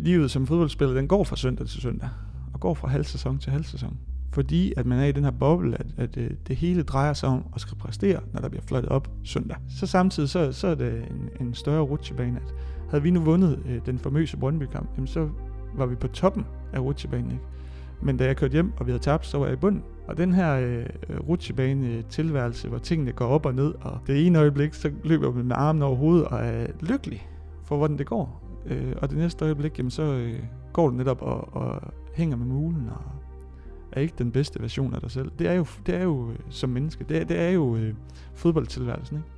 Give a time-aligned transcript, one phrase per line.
[0.00, 2.08] livet som fodboldspiller, den går fra søndag til søndag,
[2.54, 3.96] og går fra halv sæson til halv sæson.
[4.32, 7.28] Fordi at man er i den her boble, at, at øh, det hele drejer sig
[7.28, 9.56] om at skal præstere, når der bliver fløjtet op søndag.
[9.78, 12.54] Så samtidig så, så er det en, en større rutsjebane, at
[12.90, 15.28] havde vi nu vundet øh, den famøse Brøndby-kamp, jamen så
[15.74, 17.44] var vi på toppen af rutsjebanen, ikke?
[18.02, 19.82] Men da jeg kørte hjem, og vi havde tabt, så var jeg i bunden.
[20.08, 20.86] Og den her øh,
[21.28, 25.44] rutsjebane-tilværelse, øh, hvor tingene går op og ned, og det ene øjeblik, så løber man
[25.44, 27.28] med armen over hovedet og er lykkelig
[27.64, 28.47] for, hvordan det går.
[28.70, 31.80] Øh, og det næste øjeblik, jamen, så øh, går du netop og, og
[32.14, 33.02] hænger med mulen og
[33.92, 35.30] er ikke den bedste version af dig selv.
[35.38, 37.94] Det er jo, det er jo øh, som menneske, det er, det er jo øh,
[38.34, 39.28] fodboldtilværelsen, ikke?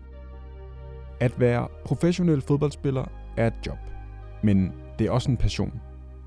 [1.21, 3.05] At være professionel fodboldspiller
[3.37, 3.79] er et job,
[4.43, 5.80] men det er også en passion.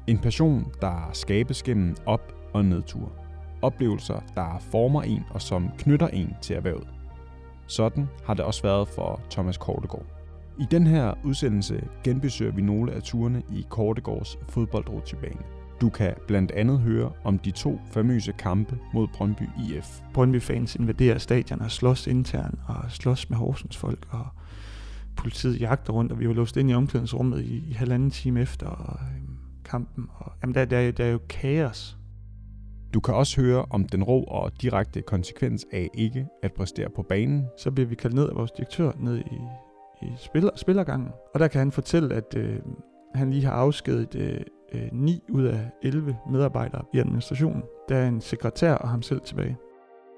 [0.08, 3.09] En passion, der skabes gennem op- og nedture.
[3.61, 6.88] Oplevelser, der former en og som knytter en til erhvervet.
[7.67, 10.22] Sådan har det også været for Thomas Kortegård.
[10.59, 15.41] I den her udsendelse genbesøger vi nogle af turene i Kortegårds fodboldrutsjebane.
[15.81, 20.02] Du kan blandt andet høre om de to famøse kampe mod Brøndby IF.
[20.14, 24.27] Brøndby-fans invaderer stadion og slås internt og slås med Horsens folk, og
[25.16, 28.67] politiet jagter rundt, og vi var låst ind i omklædningsrummet i, i halvanden time efter
[28.67, 30.05] og, øhm, kampen.
[30.16, 31.97] Og, jamen, der, der, er, der er jo kaos.
[32.94, 37.02] Du kan også høre om den rå og direkte konsekvens af ikke at præstere på
[37.02, 37.45] banen.
[37.59, 39.38] Så bliver vi kaldt ned af vores direktør ned i,
[40.03, 42.59] i spiller, spillergangen, og der kan han fortælle, at øh,
[43.15, 44.41] han lige har afskedet øh,
[44.73, 47.63] øh, 9 ud af 11 medarbejdere i administrationen.
[47.89, 49.57] Der er en sekretær og ham selv tilbage.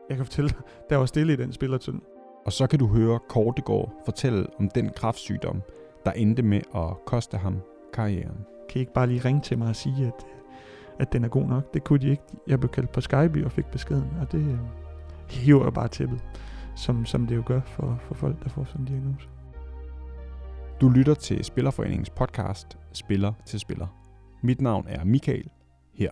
[0.10, 0.50] Jeg kan fortælle,
[0.90, 2.02] der var stille i den spillertønd.
[2.46, 5.62] Og så kan du høre Kortegård fortælle om den kraftsygdom,
[6.06, 7.62] der endte med at koste ham
[7.94, 8.38] karrieren.
[8.70, 10.26] Kan I ikke bare lige ringe til mig og sige, at,
[11.00, 11.74] at den er god nok?
[11.74, 12.24] Det kunne de ikke.
[12.48, 14.58] Jeg blev kaldt på Skype og fik beskeden, og det øh,
[15.30, 16.20] hiver jeg bare tæppet,
[16.76, 19.28] som, som det jo gør for, for folk, der får sådan en diagnose.
[20.82, 23.88] Du lytter til Spillerforeningens podcast Spiller til Spiller.
[24.44, 25.50] Mit navn er Michael.
[25.94, 26.12] Her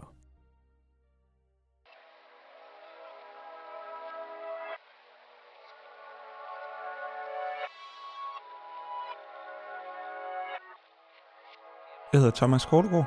[12.14, 13.06] Jeg hedder Thomas Kortegård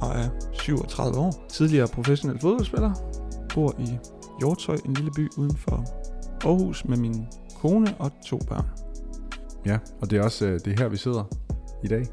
[0.00, 1.46] og er 37 år.
[1.48, 2.92] Tidligere professionel fodboldspiller.
[3.54, 3.98] Bor i
[4.40, 5.76] Hjortøj, en lille by uden for
[6.48, 7.26] Aarhus med min
[7.60, 8.89] kone og to børn.
[9.66, 11.24] Ja, og det er også øh, det er her, vi sidder
[11.84, 12.06] i dag,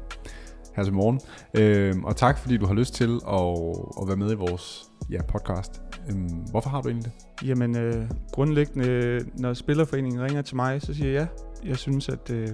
[0.76, 1.20] her til morgen.
[1.54, 3.56] Øh, og tak, fordi du har lyst til at,
[4.02, 5.82] at være med i vores ja, podcast.
[6.10, 6.16] Øh,
[6.50, 7.48] hvorfor har du egentlig det?
[7.48, 11.28] Jamen, øh, grundlæggende, øh, når Spillerforeningen ringer til mig, så siger jeg
[11.64, 11.68] ja.
[11.68, 12.48] Jeg synes, at øh,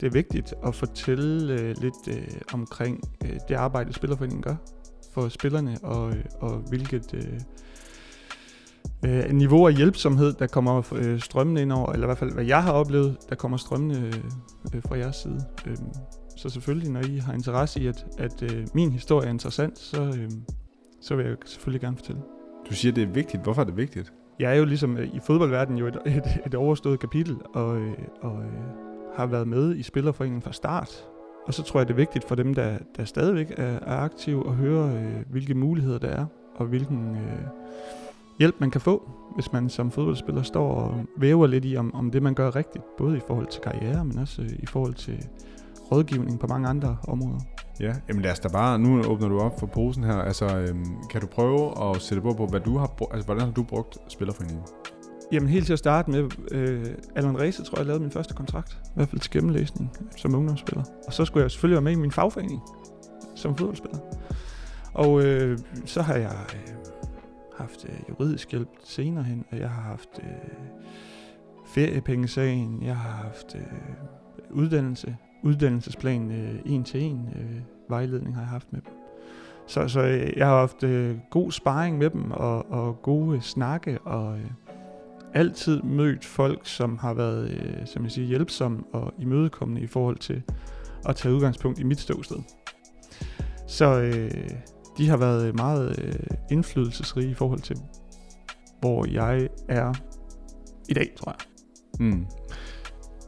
[0.00, 4.56] det er vigtigt at fortælle øh, lidt øh, omkring øh, det arbejde, Spillerforeningen gør
[5.12, 7.40] for spillerne, og, øh, og hvilket øh,
[9.04, 12.44] øh, niveau af hjælpsomhed, der kommer øh, strømmende ind over, eller i hvert fald hvad
[12.44, 14.12] jeg har oplevet, der kommer strømmende
[14.74, 15.44] øh, fra jeres side.
[15.66, 15.76] Øh,
[16.36, 20.02] så selvfølgelig, når I har interesse i, at, at øh, min historie er interessant, så,
[20.02, 20.30] øh,
[21.00, 22.22] så vil jeg selvfølgelig gerne fortælle.
[22.70, 23.42] Du siger, det er vigtigt.
[23.42, 24.12] Hvorfor er det vigtigt?
[24.38, 27.92] Jeg er jo ligesom øh, i fodboldverdenen jo et, et, et overstået kapitel, og, øh,
[28.20, 28.52] og øh,
[29.16, 31.04] har været med i Spillerforeningen fra start.
[31.46, 34.48] Og så tror jeg, det er vigtigt for dem, der, der stadigvæk er, er aktive,
[34.48, 36.26] at høre, øh, hvilke muligheder der er,
[36.56, 37.42] og hvilken øh,
[38.38, 42.10] hjælp man kan få, hvis man som fodboldspiller står og væver lidt i, om, om
[42.10, 45.26] det man gør rigtigt, både i forhold til karriere, men også øh, i forhold til
[45.92, 47.40] rådgivning på mange andre områder.
[47.80, 50.96] Ja, jamen lad os da bare, nu åbner du op for posen her, altså øhm,
[51.10, 53.98] kan du prøve at sætte på på, hvad du har, altså hvordan har du brugt
[54.08, 54.64] Spillerforeningen?
[55.32, 58.78] Jamen helt til at starte med, øh, Allan Reese tror jeg lavede min første kontrakt,
[58.84, 60.84] i hvert fald til gennemlæsning som ungdomsspiller.
[61.06, 62.62] Og så skulle jeg selvfølgelig være med i min fagforening
[63.34, 63.98] som fodboldspiller.
[64.94, 66.76] Og øh, så har jeg øh,
[67.58, 70.26] haft øh, juridisk hjælp senere hen, og jeg har haft øh,
[71.66, 73.62] feriepengesagen, jeg har haft øh,
[74.50, 78.92] uddannelse, uddannelsesplan øh, en til en øh, vejledning har jeg haft med dem.
[79.66, 83.98] Så, så øh, jeg har haft øh, god sparring med dem, og, og gode snakke,
[83.98, 84.50] og øh,
[85.34, 90.16] altid mødt folk, som har været øh, som jeg siger, hjælpsomme og imødekommende i forhold
[90.16, 90.42] til
[91.08, 92.36] at tage udgangspunkt i mit ståsted.
[93.66, 94.50] Så øh,
[94.98, 97.76] de har været øh, meget øh, indflydelsesrige i forhold til,
[98.80, 99.94] hvor jeg er
[100.88, 101.46] i dag, tror jeg.
[102.06, 102.26] Mm.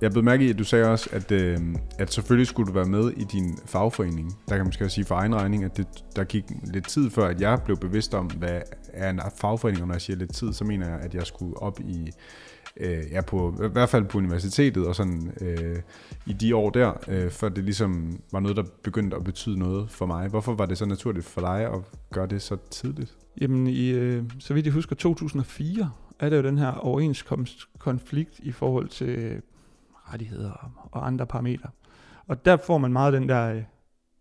[0.00, 1.59] Jeg blev mærke i, at du sagde også, at, øh,
[1.99, 4.31] at selvfølgelig skulle du være med i din fagforening.
[4.49, 5.87] Der kan man måske også sige for egen regning, at det,
[6.17, 8.61] der gik lidt tid før, at jeg blev bevidst om, hvad
[8.93, 11.56] er en fagforening, og når jeg siger lidt tid, så mener jeg, at jeg skulle
[11.56, 12.11] op i,
[12.81, 15.77] øh, ja, på, i hvert fald på universitetet, og sådan øh,
[16.27, 19.91] i de år der, øh, før det ligesom var noget, der begyndte at betyde noget
[19.91, 20.29] for mig.
[20.29, 21.81] Hvorfor var det så naturligt for dig at
[22.13, 23.17] gøre det så tidligt?
[23.41, 28.53] Jamen, i, øh, så vidt jeg husker, 2004 er der jo den her overenskomstkonflikt i
[28.53, 29.43] forhold til
[30.13, 31.71] rettigheder og andre parametre.
[32.27, 33.63] Og der får man meget den der, øh,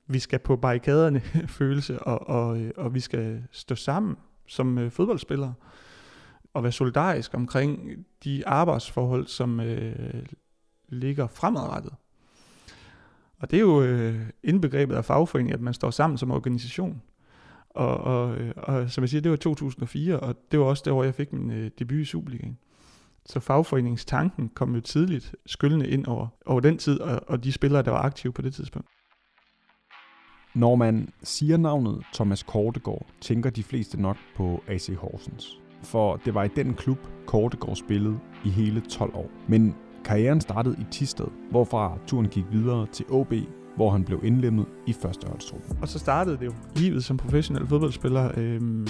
[0.08, 1.20] vi skal på barrikaderne
[1.58, 4.16] følelse, og, og, øh, og vi skal stå sammen
[4.48, 5.54] som øh, fodboldspillere,
[6.58, 7.90] og være solidarisk omkring
[8.24, 10.26] de arbejdsforhold, som øh,
[10.90, 11.94] ligger fremadrettet.
[13.40, 17.02] Og det er jo øh, indbegrebet af fagforening, at man står sammen som organisation.
[17.70, 20.94] Og, og, øh, og som jeg siger, det var 2004, og det var også det
[20.94, 22.58] år, jeg fik min øh, debut i Superligaen.
[23.26, 27.84] Så fagforeningstanken kom jo tidligt skyldende ind over, over den tid, og, og de spillere,
[27.84, 28.88] der var aktive på det tidspunkt.
[30.56, 35.67] Når man siger navnet Thomas Kortegård, tænker de fleste nok på AC Horsens.
[35.84, 39.30] For det var i den klub, Kortegård spillede i hele 12 år.
[39.48, 39.76] Men
[40.06, 43.34] karrieren startede i Tisted, hvorfra turen gik videre til OB,
[43.76, 45.78] hvor han blev indlemmet i førsteholdstruppen.
[45.82, 48.32] Og så startede det jo livet som professionel fodboldspiller.
[48.38, 48.88] øh,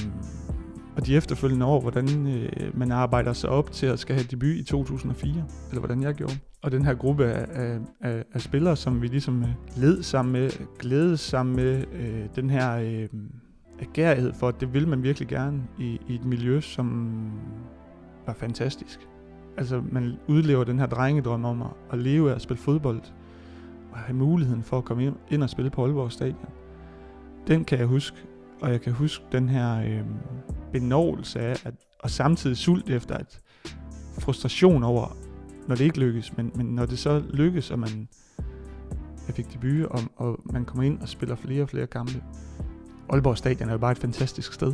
[0.98, 4.50] og de efterfølgende år, hvordan øh, man arbejder sig op til at skal have debut
[4.50, 5.34] i 2004,
[5.70, 6.34] eller hvordan jeg gjorde.
[6.62, 10.50] Og den her gruppe af, af, af spillere, som vi ligesom øh, led sammen med,
[10.80, 13.08] glædes sammen med, øh, den her øh,
[13.80, 17.18] agerighed for, at det vil man virkelig gerne i, i et miljø, som
[18.26, 19.08] var fantastisk.
[19.58, 23.02] Altså, man udlever den her drengedrøm om at, at leve af at spille fodbold,
[23.92, 26.50] og have muligheden for at komme ind, ind og spille på Aalborg Stadion.
[27.48, 28.18] Den kan jeg huske,
[28.62, 30.02] og jeg kan huske den her øh,
[30.72, 33.42] benovelse af, at, og samtidig sult efter, at
[34.20, 35.18] frustration over,
[35.68, 38.08] når det ikke lykkes, men, men når det så lykkes, og man
[39.28, 42.24] jeg fik debut, og, og man kommer ind og spiller flere og flere kampe.
[43.10, 44.74] Aalborg Stadion er jo bare et fantastisk sted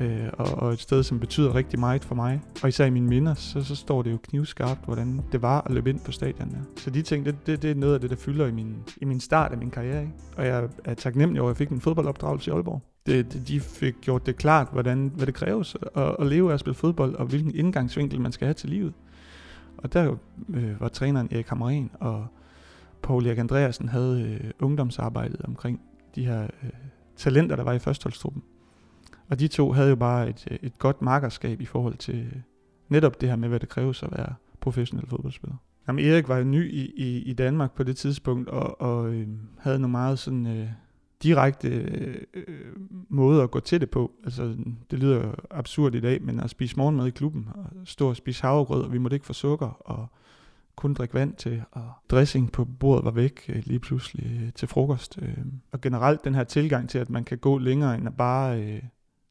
[0.00, 2.40] øh, og, og et sted, som betyder rigtig meget for mig.
[2.62, 5.70] Og især i mine minder, så, så står det jo knivskarpt, hvordan det var at
[5.70, 6.50] løbe ind på stadion.
[6.50, 6.80] Ja.
[6.80, 9.04] Så de ting, det, det, det er noget af det, der fylder i min, i
[9.04, 10.00] min start af min karriere.
[10.00, 10.12] Ikke?
[10.36, 12.82] Og jeg er taknemmelig over, at jeg fik en fodboldopdragelse i Aalborg.
[13.06, 16.54] Det, det, de fik gjort det klart, hvordan, hvad det kræves at, at leve af
[16.54, 18.92] at spille fodbold, og hvilken indgangsvinkel man skal have til livet.
[19.76, 20.16] Og der
[20.54, 22.26] øh, var træneren Erik Hamren, og
[23.02, 25.80] Paul Erik Andreasen havde øh, ungdomsarbejdet omkring
[26.14, 26.70] de her øh,
[27.16, 28.42] talenter, der var i førsteholdstruppen.
[29.28, 32.40] Og de to havde jo bare et, øh, et godt markerskab i forhold til øh,
[32.88, 35.56] netop det her med, hvad det kræves at være professionel fodboldspiller.
[35.88, 39.28] Jamen, Erik var jo ny i, i, i Danmark på det tidspunkt, og, og øh,
[39.58, 40.68] havde nogle meget sådan øh,
[41.22, 42.72] direkte øh,
[43.08, 44.12] måde at gå til det på.
[44.24, 44.56] Altså,
[44.90, 48.42] det lyder absurd i dag, men at spise morgenmad i klubben, og stå og spise
[48.42, 50.06] havregrød, og vi måtte ikke få sukker, og
[50.76, 54.68] kun drikke vand til, og dressing på bordet var væk øh, lige pludselig øh, til
[54.68, 55.18] frokost.
[55.22, 55.38] Øh.
[55.72, 58.82] Og generelt den her tilgang til, at man kan gå længere end at bare øh,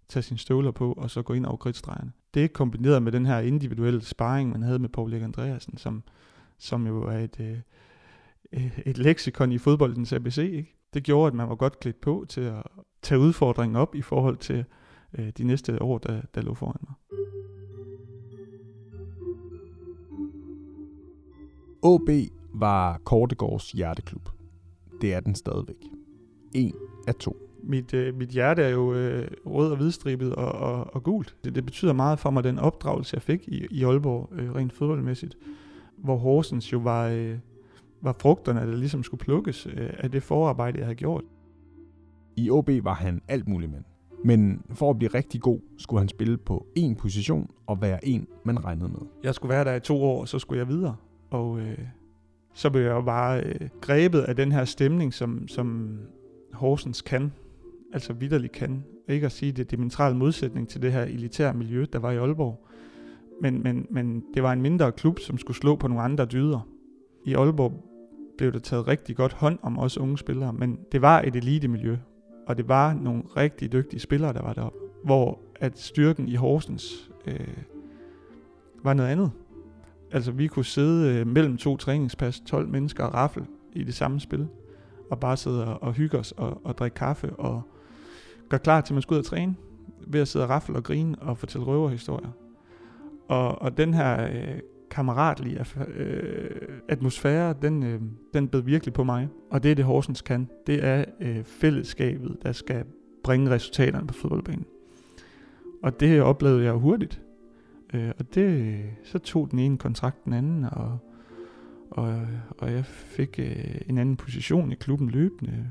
[0.10, 2.12] tage sine støvler på, og så gå ind over kridtstregerne.
[2.34, 6.04] Det er kombineret med den her individuelle sparring, man havde med Paul Erik Andreasen, som,
[6.58, 10.38] som jo er et, øh, et leksikon i fodboldens ABC.
[10.38, 10.76] Ikke?
[10.94, 12.64] Det gjorde, at man var godt klædt på til at
[13.02, 14.66] tage udfordringen op i forhold til
[15.18, 16.94] øh, de næste år, der, der lå foran mig.
[21.84, 22.10] OB
[22.54, 24.30] var Kortegårds hjerteklub.
[25.02, 25.76] Det er den stadigvæk.
[26.54, 26.74] En
[27.08, 31.04] af to mit, øh, mit hjerte er jo øh, rød og hvidstribet og, og, og
[31.04, 31.36] gult.
[31.44, 34.74] Det, det betyder meget for mig, den opdragelse, jeg fik i, i Aalborg, øh, rent
[34.74, 35.38] fodboldmæssigt.
[35.98, 37.38] Hvor Horsens jo var, øh,
[38.02, 41.24] var frugterne, der ligesom skulle plukkes øh, af det forarbejde, jeg havde gjort.
[42.36, 43.84] I OB var han alt muligt mand.
[44.26, 48.28] Men for at blive rigtig god, skulle han spille på én position og være en,
[48.44, 49.00] man regnede med.
[49.24, 50.96] Jeg skulle være der i to år, så skulle jeg videre.
[51.34, 51.78] Og øh,
[52.54, 55.98] så blev jeg jo bare øh, grebet af den her stemning, som, som
[56.54, 57.32] Horsens kan
[57.94, 58.84] altså vidderligt kan.
[59.08, 62.18] Ikke at sige, det er diametral modsætning til det her elitære miljø, der var i
[62.18, 62.68] Aalborg.
[63.42, 66.68] Men, men, men det var en mindre klub, som skulle slå på nogle andre dyder.
[67.26, 67.84] I Aalborg
[68.38, 71.68] blev der taget rigtig godt hånd om os unge spillere, men det var et elite
[71.68, 71.98] miljø,
[72.48, 74.78] og det var nogle rigtig dygtige spillere, der var deroppe.
[75.04, 77.58] Hvor at styrken i Horsens øh,
[78.84, 79.32] var noget andet.
[80.14, 83.44] Altså vi kunne sidde øh, mellem to træningspas, 12 mennesker og raffel
[83.74, 84.48] i det samme spil,
[85.12, 87.62] og bare sidde og, hygge os og, og drikke kaffe og
[88.50, 89.56] gøre klar til, at man skulle ud og træne,
[90.08, 92.30] ved at sidde og raffle og grine og fortælle røverhistorier.
[93.28, 94.60] Og, og den her øh,
[94.92, 96.50] kammeratlige øh,
[96.90, 98.02] atmosfære, den, øh,
[98.34, 99.30] den bed virkelig på mig.
[99.52, 100.50] Og det er det, Horsens kan.
[100.68, 102.84] Det er øh, fællesskabet, der skal
[103.24, 104.66] bringe resultaterne på fodboldbanen.
[105.84, 107.23] Og det oplevede jeg hurtigt.
[107.94, 111.00] Øh, og det, så tog den ene kontrakt den anden, og,
[111.92, 115.68] og, og jeg fik øh, en anden position i klubben løbende.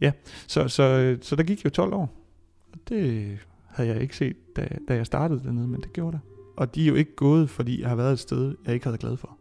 [0.00, 0.12] Ja,
[0.46, 2.14] så, så, så der gik jo 12 år.
[2.72, 6.20] Og det havde jeg ikke set, da, da jeg startede dernede, men det gjorde det.
[6.56, 8.98] Og de er jo ikke gået, fordi jeg har været et sted, jeg ikke havde
[8.98, 9.38] glad for.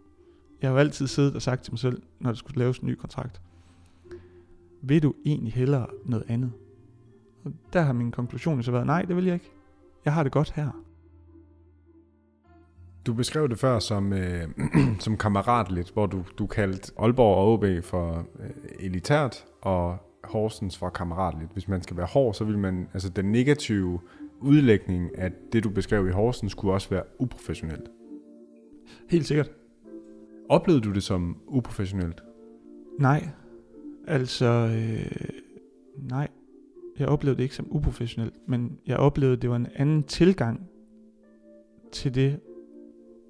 [0.62, 2.88] Jeg har jo altid siddet og sagt til mig selv, når der skulle laves en
[2.88, 3.42] ny kontrakt.
[4.82, 6.52] Vil du egentlig hellere noget andet?
[7.44, 9.52] Og der har min konklusion så været, nej, det vil jeg ikke.
[10.06, 10.87] Jeg har det godt her.
[13.08, 14.48] Du beskrev det før som, øh,
[15.00, 18.50] som kammeratligt, hvor du, du kaldte Aalborg og OB for øh,
[18.80, 21.54] elitært, og Horsens var kammeratligt.
[21.54, 24.00] Hvis man skal være hård, så vil man, altså den negative
[24.40, 27.90] udlægning af det, du beskrev i Horsens, skulle også være uprofessionelt.
[29.10, 29.52] Helt sikkert.
[30.50, 32.22] Oplevede du det som uprofessionelt?
[33.00, 33.30] Nej.
[34.08, 35.30] Altså, øh,
[36.10, 36.28] nej.
[37.00, 40.70] Jeg oplevede det ikke som uprofessionelt, men jeg oplevede, at det var en anden tilgang
[41.92, 42.40] til det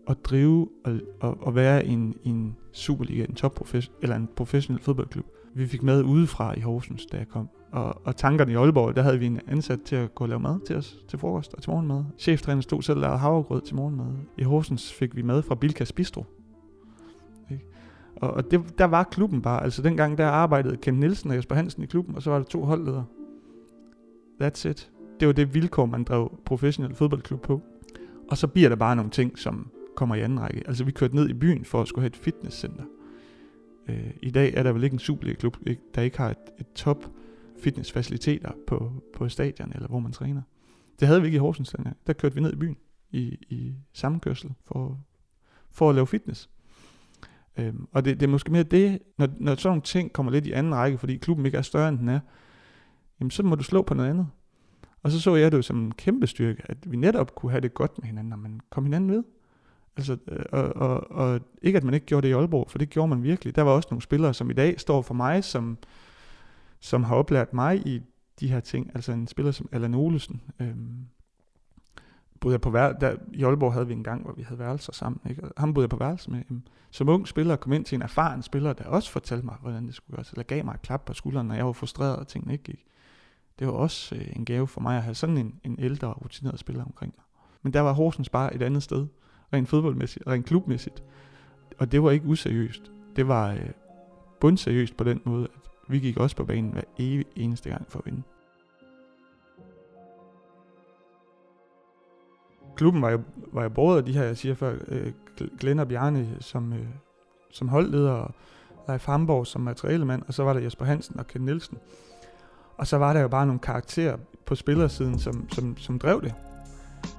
[0.07, 5.25] at drive og, og, og være en, en Superliga, en top eller en professionel fodboldklub.
[5.53, 7.49] Vi fik mad udefra i Horsens, da jeg kom.
[7.71, 10.39] Og, og tankerne i Aalborg, der havde vi en ansat til at gå og lave
[10.39, 12.03] mad til os til frokost og til morgenmad.
[12.17, 14.05] Cheftræneren stod selv og lavede havregrød til morgenmad.
[14.37, 16.25] I Horsens fik vi mad fra Bilkas Bistro.
[17.51, 17.65] Ikke?
[18.15, 19.63] Og, og det, der var klubben bare.
[19.63, 22.45] Altså dengang der arbejdede Ken Nielsen og Jesper Hansen i klubben, og så var der
[22.45, 23.05] to holdledere.
[24.43, 24.91] That's it.
[25.19, 27.61] Det var det vilkår, man drev professionel fodboldklub på.
[28.29, 30.63] Og så bliver der bare nogle ting, som kommer i anden række.
[30.67, 32.83] Altså vi kørte ned i byen for at skulle have et fitnesscenter.
[33.87, 35.57] Øh, I dag er der vel ikke en Superliga-klub,
[35.95, 37.11] der ikke har et, et top
[37.59, 40.41] fitnessfaciliteter på, på stadion, eller hvor man træner.
[40.99, 41.97] Det havde vi ikke i Horsens dengang.
[42.07, 42.77] Der kørte vi ned i byen
[43.11, 44.99] i, i sammenkørsel for,
[45.71, 46.49] for at lave fitness.
[47.57, 50.47] Øhm, og det, det er måske mere det, når, når sådan nogle ting kommer lidt
[50.47, 52.19] i anden række, fordi klubben ikke er større end den er,
[53.19, 54.27] jamen så må du slå på noget andet.
[55.03, 57.61] Og så så jeg det jo som en kæmpe styrke, at vi netop kunne have
[57.61, 59.23] det godt med hinanden, når man kom hinanden ved.
[59.97, 62.89] Altså, øh, og, og, og ikke at man ikke gjorde det i Aalborg, for det
[62.89, 63.55] gjorde man virkelig.
[63.55, 65.77] Der var også nogle spillere, som i dag står for mig, som,
[66.79, 68.01] som har oplært mig i
[68.39, 68.91] de her ting.
[68.95, 70.41] Altså en spiller som Allan Olesen.
[70.59, 71.07] Øhm,
[72.39, 74.93] boede jeg på vær- der, I Aalborg havde vi en gang, hvor vi havde værelser
[74.93, 75.21] sammen.
[75.29, 75.43] Ikke?
[75.43, 76.41] Og ham boede jeg på værelse med.
[76.51, 79.87] Øhm, som ung spiller kom ind til en erfaren spiller, der også fortalte mig, hvordan
[79.87, 80.31] det skulle gøres.
[80.31, 82.85] Eller gav mig et klap på skulderen, når jeg var frustreret og tingene ikke gik.
[83.59, 86.23] Det var også øh, en gave for mig at have sådan en, en ældre og
[86.23, 87.23] rutineret spiller omkring mig.
[87.61, 89.07] Men der var Horsens bare et andet sted
[89.53, 91.03] rent fodboldmæssigt, rent klubmæssigt.
[91.77, 92.91] Og det var ikke useriøst.
[93.15, 93.69] Det var øh,
[94.39, 97.99] bundseriøst på den måde, at vi gik også på banen hver evig eneste gang for
[97.99, 98.21] at vinde.
[102.75, 103.21] Klubben var jo,
[103.53, 105.11] var jo både af de her, jeg siger før, øh,
[105.59, 106.87] Glenn og Bjarne som, øh,
[107.51, 108.33] som holdleder, og
[108.87, 111.77] Leif Hamborg som materialemand, og så var der Jesper Hansen og Ken Nielsen.
[112.77, 116.33] Og så var der jo bare nogle karakterer på spillersiden, som, som, som drev det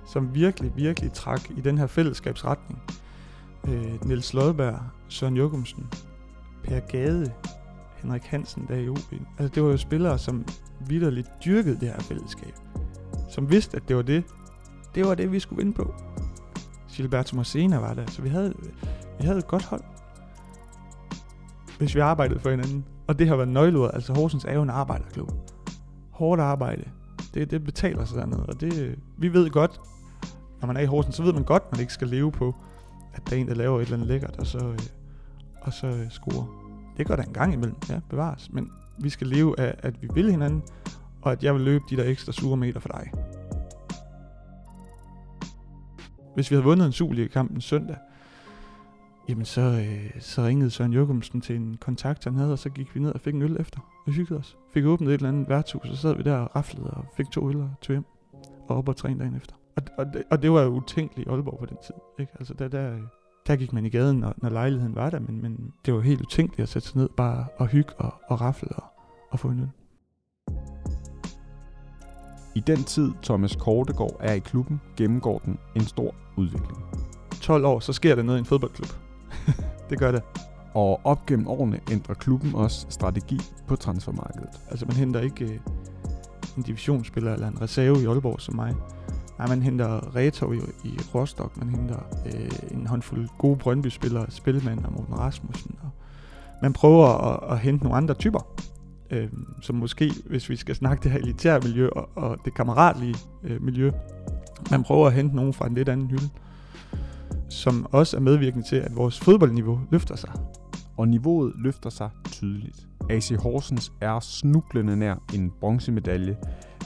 [0.08, 2.82] som virkelig, virkelig trak i den her fællesskabsretning.
[3.68, 5.86] Øh, Niels Lodberg, Søren Jokumsen,
[6.64, 7.32] Per Gade,
[7.96, 9.12] Henrik Hansen der i OB.
[9.38, 10.44] Altså det var jo spillere, som
[10.86, 12.54] vidderligt dyrkede det her fællesskab.
[13.28, 14.24] Som vidste, at det var det,
[14.94, 15.94] det var det, vi skulle vinde på.
[16.90, 18.54] Gilberto Mosena var der, så vi havde,
[19.20, 19.82] vi havde et godt hold.
[21.78, 22.84] Hvis vi arbejdede for hinanden.
[23.06, 23.94] Og det har været nøgleordet.
[23.94, 25.30] Altså Horsens er jo en arbejderklub.
[26.10, 26.84] Hårdt arbejde.
[27.34, 28.46] Det, det betaler sig dernede.
[28.46, 29.80] Og det, vi ved godt,
[30.60, 32.54] når man er i Horsens, så ved man godt, at man ikke skal leve på,
[33.14, 34.78] at der er en, der laver et eller andet lækkert, og så, øh,
[35.60, 36.46] og så øh, score.
[36.96, 38.52] Det gør der en gang imellem, ja, bevares.
[38.52, 40.62] Men vi skal leve af, at vi vil hinanden,
[41.22, 43.12] og at jeg vil løbe de der ekstra sure meter for dig.
[46.34, 47.96] Hvis vi havde vundet en Superliga-kamp en søndag,
[49.28, 52.94] jamen så, øh, så ringede Søren Jørgensen til en kontakt, han havde, og så gik
[52.94, 53.80] vi ned og fik en øl efter.
[54.06, 54.56] Og hyggede os.
[54.74, 57.26] Fik åbnet et eller andet værtshus, og så sad vi der og raflede og fik
[57.30, 58.04] to øl og tog hjem.
[58.68, 59.54] Og op og træne dagen efter.
[59.78, 61.94] Og, og, det, og det var jo utænkeligt i Aalborg på den tid.
[62.20, 62.32] Ikke?
[62.38, 62.96] Altså der, der,
[63.46, 66.20] der gik man i gaden, når, når lejligheden var der, men, men det var helt
[66.20, 68.84] utænkeligt at sætte sig ned bare og hygge og, og rafle og,
[69.30, 69.68] og få en øl.
[72.54, 76.78] I den tid, Thomas Kortegård er i klubben, gennemgår den en stor udvikling.
[77.40, 78.88] 12 år, så sker der noget i en fodboldklub.
[79.90, 80.22] det gør det.
[80.74, 84.60] Og op gennem årene ændrer klubben også strategi på transfermarkedet.
[84.70, 85.58] Altså man henter ikke øh,
[86.56, 88.74] en divisionsspiller eller en reserve i Aalborg som mig.
[89.38, 94.84] Nej, man henter Reto i, i Rostock, man henter øh, en håndfuld gode Brøndby-spillere, Spilmand
[94.84, 95.76] og Morten Rasmussen.
[95.82, 95.90] Og
[96.62, 98.46] man prøver at, at hente nogle andre typer,
[99.10, 99.28] øh,
[99.62, 103.14] som måske, hvis vi skal snakke det her elitære miljø og, og det kammeratlige
[103.44, 103.90] øh, miljø,
[104.70, 106.28] man prøver at hente nogen fra en lidt anden hylde,
[107.48, 110.30] som også er medvirkende til, at vores fodboldniveau løfter sig.
[110.96, 112.86] Og niveauet løfter sig tydeligt.
[113.10, 116.36] AC Horsens er snublende nær en bronzemedalje,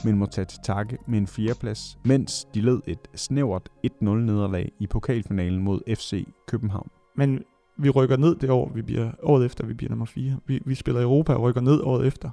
[0.05, 4.71] men må tage til takke med en fjerdeplads, mens de led et snævert 1-0 nederlag
[4.79, 6.89] i pokalfinalen mod FC København.
[7.15, 7.43] Men
[7.77, 10.39] vi rykker ned det år, vi bliver, året efter, vi bliver nummer 4.
[10.45, 12.29] Vi, vi spiller i Europa og rykker ned året efter.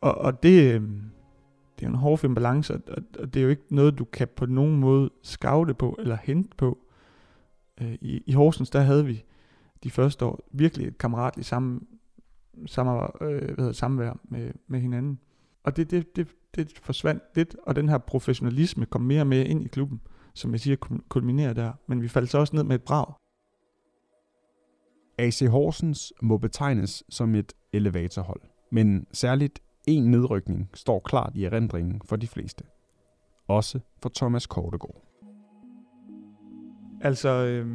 [0.00, 1.02] Og, og det, øhm,
[1.78, 2.80] det er en hård balance, og,
[3.18, 6.56] og det er jo ikke noget, du kan på nogen måde scoute på eller hente
[6.56, 6.78] på.
[7.80, 9.24] Øh, I, I Horsens, der havde vi
[9.84, 11.86] de første år virkelig et kammeratligt sammen,
[12.66, 15.18] sammen, øh, hvad hedder, samvær med, med hinanden.
[15.64, 19.44] Og det, det, det, det forsvandt lidt, og den her professionalisme kom mere og mere
[19.44, 20.00] ind i klubben,
[20.34, 20.76] som jeg siger,
[21.08, 21.72] kulminerer der.
[21.86, 23.14] Men vi faldt så også ned med et brag.
[25.18, 28.40] AC Horsens må betegnes som et elevatorhold.
[28.72, 32.64] Men særligt en nedrykning står klart i erindringen for de fleste.
[33.48, 35.04] Også for Thomas Kortegård.
[37.00, 37.66] Altså, øh,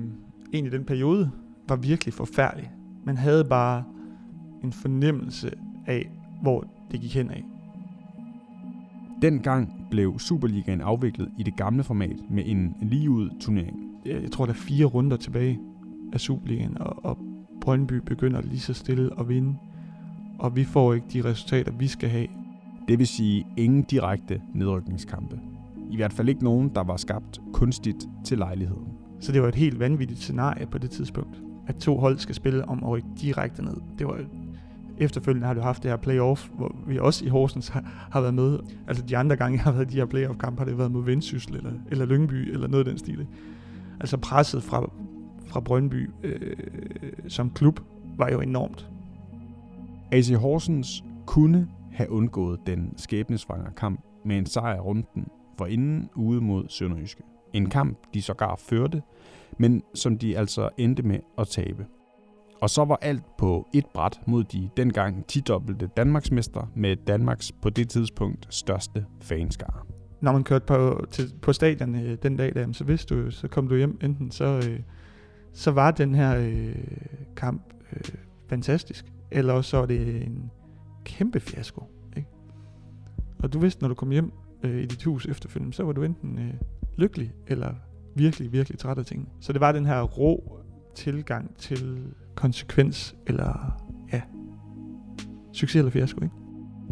[0.53, 1.31] egentlig den periode
[1.67, 2.71] var virkelig forfærdelig.
[3.05, 3.83] Man havde bare
[4.63, 5.51] en fornemmelse
[5.87, 7.43] af, hvor det gik hen af.
[9.21, 13.77] Dengang blev Superligaen afviklet i det gamle format med en ligeud turnering.
[14.05, 15.59] Jeg tror, der er fire runder tilbage
[16.13, 17.17] af Superligaen, og, og
[17.61, 19.55] Brøndby begynder lige så stille at vinde.
[20.39, 22.27] Og vi får ikke de resultater, vi skal have.
[22.87, 25.39] Det vil sige ingen direkte nedrykningskampe.
[25.91, 28.87] I hvert fald ikke nogen, der var skabt kunstigt til lejligheden.
[29.19, 32.65] Så det var et helt vanvittigt scenarie på det tidspunkt, at to hold skal spille
[32.65, 33.77] om at rykke direkte ned.
[33.99, 34.19] Det var
[34.99, 38.33] efterfølgende har du haft det her playoff, hvor vi også i Horsens har, har været
[38.33, 38.59] med.
[38.87, 41.03] Altså de andre gange, jeg har været i de her playoff-kampe, har det været mod
[41.03, 43.27] Vendsyssel eller, eller Lyngby eller noget af den stil.
[43.99, 44.91] Altså presset fra,
[45.47, 46.55] fra Brøndby øh,
[47.27, 47.79] som klub
[48.17, 48.89] var jo enormt.
[50.11, 55.27] AC Horsens kunne have undgået den skæbnesvangre kamp med en sejr runden
[55.57, 57.23] for inden ude mod Sønderjyske.
[57.53, 59.01] En kamp, de sågar førte,
[59.57, 61.85] men som de altså endte med at tabe.
[62.61, 67.69] Og så var alt på et bræt mod de dengang 10-dobbelte Danmarksmester med Danmarks på
[67.69, 69.85] det tidspunkt største fanskare.
[70.21, 73.47] Når man kørte på, til, på stadion øh, den dag, der, så vidste du, så
[73.47, 74.79] kom du hjem, enten så, øh,
[75.53, 76.75] så var den her øh,
[77.35, 78.01] kamp øh,
[78.49, 80.51] fantastisk, eller også så var det en
[81.03, 81.83] kæmpe fiasko.
[82.17, 82.29] Ikke?
[83.43, 84.31] Og du vidste, når du kom hjem
[84.63, 86.53] øh, i dit hus efterfølgende, så var du enten øh,
[86.97, 87.73] lykkelig, eller
[88.15, 89.29] virkelig, virkelig træt af tingene.
[89.39, 90.59] Så det var den her rå
[90.95, 93.79] tilgang til konsekvens, eller
[94.13, 94.21] ja,
[95.53, 96.35] succes eller fiasko, ikke?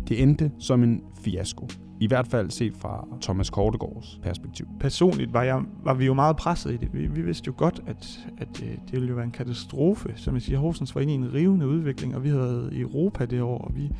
[0.08, 1.68] Det endte som en fiasko.
[2.00, 4.68] I hvert fald set fra Thomas Kortegårds perspektiv.
[4.80, 6.94] Personligt var, jeg, var vi jo meget presset i det.
[6.94, 10.14] Vi, vi vidste jo godt, at, at øh, det ville jo være en katastrofe.
[10.16, 12.80] Som jeg siger, Horsens var inde i en rivende udvikling, og vi havde været i
[12.82, 13.92] Europa det år, og vi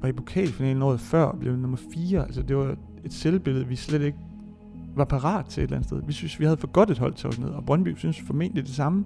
[0.00, 2.22] var i pokalfinalen året før og blev nummer 4.
[2.22, 4.18] Altså det var et selvbillede, vi slet ikke
[4.96, 6.02] var parat til et eller andet sted.
[6.06, 8.66] Vi synes, vi havde for godt et hold til at ned, og Brøndby synes formentlig
[8.66, 9.04] det samme.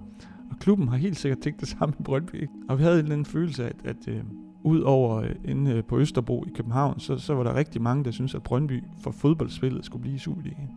[0.51, 2.49] Og klubben har helt sikkert tænkt det samme i Brøndby.
[2.69, 4.23] Og vi havde en eller anden følelse af, at, at øh,
[4.63, 8.03] ud over øh, inde øh, på Østerbro i København, så, så var der rigtig mange,
[8.03, 10.69] der synes at Brøndby for fodboldspillet skulle blive i Superligaen.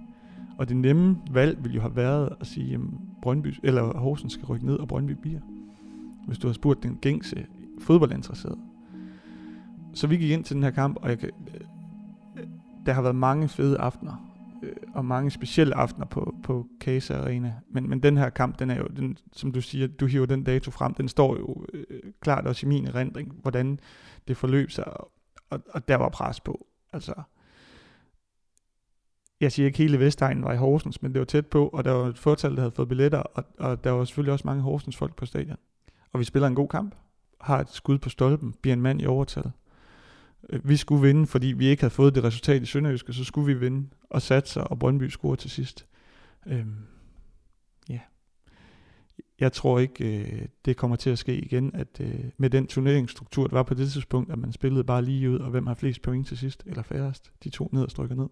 [0.59, 2.80] Og det nemme valg ville jo have været at sige, at
[3.22, 5.40] Brøndby, eller Horsens skal rykke ned, og Brøndby bliver.
[6.26, 7.46] Hvis du har spurgt den gængse
[7.78, 8.59] fodboldinteresserede.
[9.94, 11.61] Så vi gik ind til den her kamp, og jeg kan, øh,
[12.37, 12.46] øh,
[12.87, 14.29] der har været mange fede aftener
[14.62, 17.55] øh, og mange specielle aftener på, på Case Arena.
[17.70, 20.44] Men, men den her kamp, den er jo, den, som du siger, du hiver den
[20.44, 23.81] dato frem, den står jo øh, klart også i min erindring, hvordan
[24.29, 25.12] det forløb sig, og,
[25.51, 26.66] og, og der var pres på.
[26.92, 27.14] Altså,
[29.40, 31.92] jeg siger ikke hele Vestegnen var i Horsens, men det var tæt på, og der
[31.92, 34.96] var et fortal, der havde fået billetter, og, og der var selvfølgelig også mange Horsens
[34.96, 35.57] folk på stadion.
[36.12, 36.94] Og vi spiller en god kamp,
[37.40, 39.51] har et skud på stolpen, bliver en mand i overtal.
[40.48, 43.55] Øh, vi skulle vinde, fordi vi ikke havde fået det resultat i Sønderjysk, så skulle
[43.55, 45.87] vi vinde og satse, og Brøndby score til sidst.
[46.46, 46.76] Øhm,
[47.88, 48.00] ja.
[49.40, 53.46] Jeg tror ikke, øh, det kommer til at ske igen, at øh, med den turneringsstruktur,
[53.46, 56.03] der var på det tidspunkt, at man spillede bare lige ud, og hvem har flest
[56.03, 58.29] point til sidst, eller færrest, de to nederst strykker ned.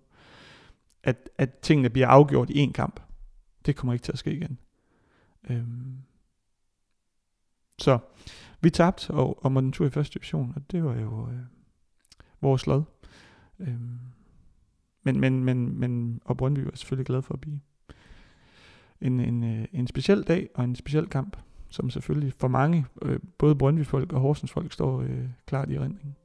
[1.02, 3.00] At, at tingene bliver afgjort i én kamp.
[3.66, 4.58] Det kommer ikke til at ske igen.
[5.50, 5.96] Øhm,
[7.78, 7.98] så
[8.60, 11.28] vi tabte og, og måtte en tur i første division, og det var jo...
[11.28, 11.57] Øh,
[12.40, 12.82] vores lod.
[13.58, 13.98] Øhm,
[15.02, 17.60] men, men, men, men, og Brøndby var selvfølgelig glad for at blive
[19.00, 21.36] en, en, øh, en speciel dag og en speciel kamp,
[21.68, 26.16] som selvfølgelig for mange, øh, både Brøndby-folk og Horsens folk, står øh, klart i erindringen.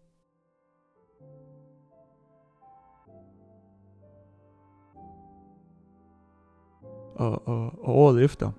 [7.16, 8.52] Og, og, og året efter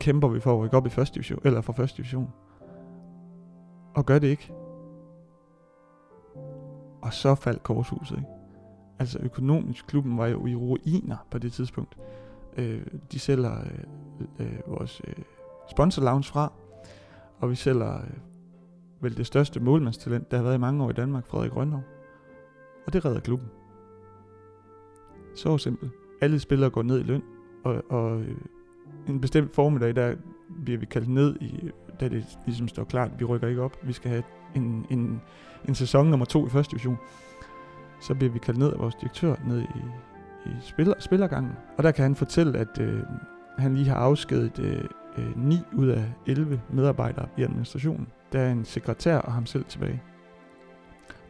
[0.00, 2.30] kæmper vi for at rykke op i første division, eller for første division.
[3.94, 4.52] Og gør det ikke.
[7.02, 8.28] Og så faldt korshuset, ikke?
[8.98, 11.96] Altså økonomisk, klubben var jo i ruiner på det tidspunkt.
[12.56, 15.14] Øh, de sælger øh, øh, vores øh,
[15.70, 16.52] sponsor lounge fra,
[17.38, 18.10] og vi sælger øh,
[19.00, 21.82] vel det største målmandstalent, der har været i mange år i Danmark, Frederik Rønhov.
[22.86, 23.48] Og det redder klubben.
[25.36, 25.92] Så simpelt.
[26.20, 27.22] Alle spillere går ned i løn,
[27.64, 28.36] og, og øh,
[29.08, 30.14] en bestemt formiddag, der
[30.64, 33.76] bliver vi kaldt ned, i, da det ligesom står klart, vi rykker ikke op.
[33.82, 34.22] Vi skal have
[34.54, 35.20] en, en
[35.68, 36.98] en sæson nummer to i første division,
[38.00, 39.80] så bliver vi kaldt ned af vores direktør ned i,
[40.46, 41.52] i spiller, spillergangen.
[41.78, 43.02] Og der kan han fortælle, at øh,
[43.58, 44.84] han lige har afskedet øh,
[45.18, 48.08] øh, 9 ud af 11 medarbejdere i administrationen.
[48.32, 50.02] Der er en sekretær og ham selv tilbage.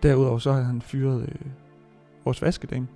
[0.02, 1.50] Derudover så har han fyret øh,
[2.24, 2.88] vores vaskedame.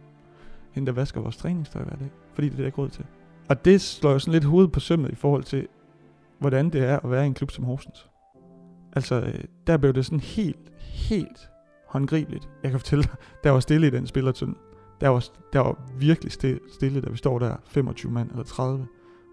[0.72, 2.10] Hende, der vasker vores træningstøj hver dag.
[2.34, 3.04] Fordi det er der ikke råd til.
[3.48, 5.68] Og det slår jo sådan lidt hovedet på sømmet i forhold til,
[6.38, 8.11] hvordan det er at være i en klub som Horsens.
[8.92, 11.50] Altså, øh, der blev det sådan helt, helt
[11.88, 12.48] håndgribeligt.
[12.62, 14.56] Jeg kan fortælle dig, der var stille i den spillertønd.
[15.00, 18.86] Der var, der var virkelig stille, stille, da vi står der 25 mand eller 30.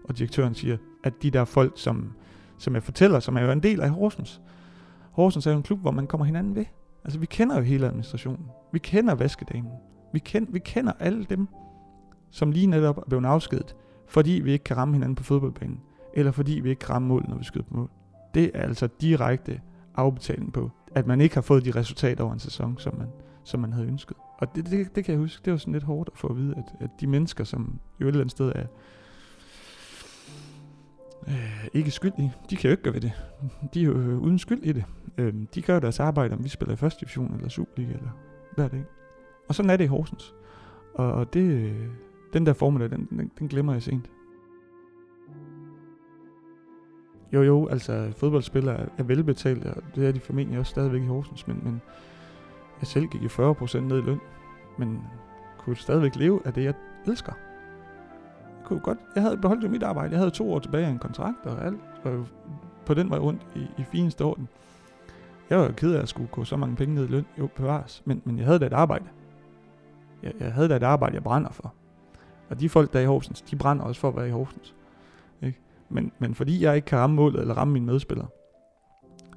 [0.04, 2.12] Og direktøren siger, at de der folk, som,
[2.58, 4.40] som jeg fortæller, som er jo en del af Horsens.
[5.10, 6.64] Horsens er jo en klub, hvor man kommer hinanden ved.
[7.04, 8.46] Altså, vi kender jo hele administrationen.
[8.72, 9.72] Vi kender vaskedamen.
[10.12, 11.48] Vi, kend, vi kender alle dem,
[12.30, 13.76] som lige netop er blevet afskedet,
[14.08, 15.80] fordi vi ikke kan ramme hinanden på fodboldbanen,
[16.14, 17.90] eller fordi vi ikke kan ramme mål, når vi skyder på mål.
[18.34, 19.60] Det er altså direkte
[19.94, 23.08] afbetaling på, at man ikke har fået de resultater over en sæson, som man,
[23.44, 24.16] som man havde ønsket.
[24.38, 26.36] Og det, det, det kan jeg huske, det var sådan lidt hårdt at få at
[26.36, 28.66] vide, at, at de mennesker, som jo et eller andet sted er
[31.28, 33.12] øh, ikke skyldige, de kan jo ikke gøre ved det.
[33.74, 34.84] De er jo øh, uden skyld i det.
[35.18, 38.10] Øh, de gør jo deres arbejde, om vi spiller i første division eller Superliga eller
[38.54, 38.84] hvad det dag.
[39.48, 40.34] Og sådan er det i Horsens.
[40.94, 41.88] Og, og det, øh,
[42.32, 44.10] den der formel, den, den, den glemmer jeg sent.
[47.32, 51.06] Jo, jo, altså fodboldspillere er, er velbetalt, og det er de formentlig også stadigvæk i
[51.06, 51.82] Horsens, men, men
[52.80, 54.20] jeg selv gik i 40% ned i løn,
[54.78, 55.02] men
[55.58, 56.74] kunne stadigvæk leve af det, jeg
[57.06, 57.32] elsker.
[58.58, 60.90] Jeg kunne godt, jeg havde beholdt jo mit arbejde, jeg havde to år tilbage af
[60.90, 62.26] en kontrakt og alt, og
[62.86, 64.48] på den vej rundt i, i fineste orden.
[65.50, 68.02] Jeg var ked af at skulle gå så mange penge ned i løn, jo bevares,
[68.04, 69.04] men, men jeg havde da et arbejde.
[70.22, 71.74] Jeg, jeg havde da et arbejde, jeg brænder for.
[72.50, 74.74] Og de folk, der er i Horsens, de brænder også for at være i Horsens.
[75.90, 78.28] Men, men fordi jeg ikke kan ramme målet eller ramme mine medspillere,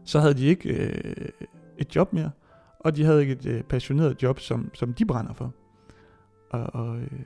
[0.05, 1.29] så havde de ikke øh,
[1.77, 2.31] et job mere,
[2.79, 5.53] og de havde ikke et øh, passioneret job, som, som de brænder for.
[6.49, 7.21] Og, og øh,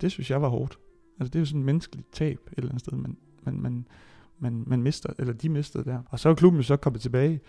[0.00, 0.78] det synes jeg var hårdt.
[1.20, 3.86] Altså det er jo sådan et menneskeligt tab et eller andet sted, man, man, man,
[4.38, 6.02] man, man mister, eller de mistede der.
[6.10, 7.40] Og så er klubben så kommet tilbage,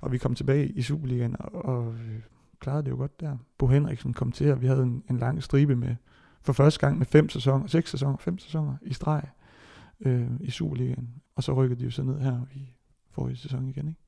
[0.00, 2.20] og vi kom tilbage i Superligaen, og, og øh,
[2.60, 3.36] klarede det jo godt der.
[3.58, 5.96] Bo Henriksen kom til, og vi havde en, en lang stribe med,
[6.42, 9.22] for første gang med fem sæsoner, seks sæsoner, fem sæsoner i streg
[10.00, 11.08] øh, i Superligaen.
[11.34, 12.68] Og så rykkede de jo så ned her i
[13.10, 13.88] forrige sæson igen.
[13.88, 14.00] Ikke?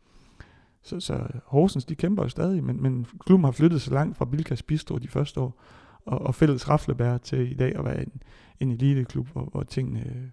[0.83, 4.25] Så, så Horsens, de kæmper jo stadig, men, men klubben har flyttet så langt fra
[4.25, 5.63] Bilkas Bistro de første år,
[6.05, 8.23] og, og fælles raflebær til i dag at være en,
[8.61, 10.29] en eliteklub, hvor, hvor tingene øh,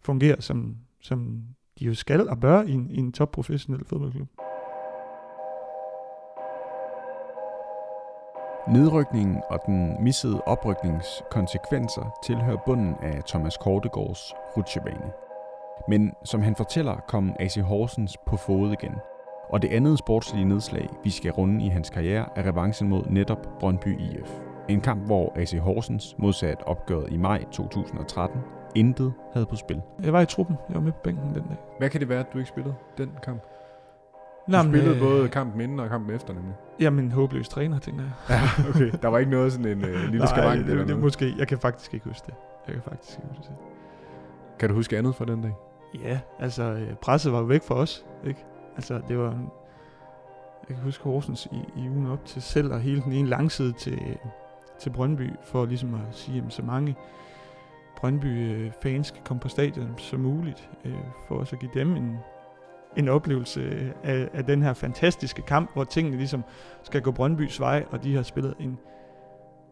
[0.00, 1.44] fungerer, som, som
[1.78, 4.39] de jo skal og bør i en, i en topprofessionel fodboldklub.
[8.68, 15.12] Nedrykningen og den missede opryknings konsekvenser tilhører bunden af Thomas Kortegårds rutsjebane.
[15.88, 18.94] Men som han fortæller, kom AC Horsens på fod igen.
[19.48, 23.48] Og det andet sportslige nedslag, vi skal runde i hans karriere, er revancen mod netop
[23.60, 24.40] Brøndby IF.
[24.68, 28.40] En kamp, hvor AC Horsens, modsat opgøret i maj 2013,
[28.74, 29.82] intet havde på spil.
[30.02, 30.56] Jeg var i truppen.
[30.68, 31.56] Jeg var med på bænken den dag.
[31.78, 33.42] Hvad kan det være, at du ikke spillede den kamp?
[33.42, 36.54] Du Nå, men, spillede øh, både kampen inden og kampen efter, nemlig.
[36.80, 38.12] Jamen, en håbløs træner, tænker jeg.
[38.28, 38.92] Ja, okay.
[39.02, 41.02] Der var ikke noget sådan en øh, lille skavank det, eller det, noget.
[41.02, 41.34] måske.
[41.38, 42.34] Jeg kan faktisk ikke huske det.
[42.66, 43.56] Jeg kan faktisk ikke huske det.
[44.58, 45.54] Kan du huske andet fra den dag?
[46.02, 48.44] Ja, altså øh, presset var jo væk fra os, ikke?
[48.76, 49.30] Altså det var,
[50.68, 53.72] jeg kan huske Horsens i, i ugen op til selv og hele den ene langside
[53.72, 53.98] til,
[54.80, 56.96] til Brøndby, for ligesom at sige, at så mange
[57.96, 60.94] Brøndby-fans skal komme på stadion som muligt, øh,
[61.28, 62.18] for også at give dem en,
[62.96, 66.44] en oplevelse af, af den her fantastiske kamp, hvor tingene ligesom
[66.82, 68.78] skal gå Brøndbys vej, og de har spillet en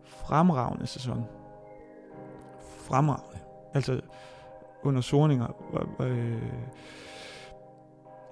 [0.05, 1.25] fremragende sæson.
[2.61, 3.39] Fremragende.
[3.75, 4.01] Altså,
[4.83, 5.47] under Sorninger
[6.01, 6.43] øh,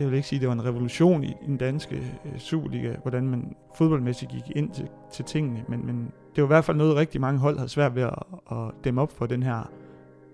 [0.01, 2.96] jeg vil ikke sige, at det var en revolution i, i den danske øh, Superliga,
[3.03, 6.77] hvordan man fodboldmæssigt gik ind til, til tingene, men, men det var i hvert fald
[6.77, 9.70] noget, rigtig mange hold havde svært ved at, at dæmme op for den her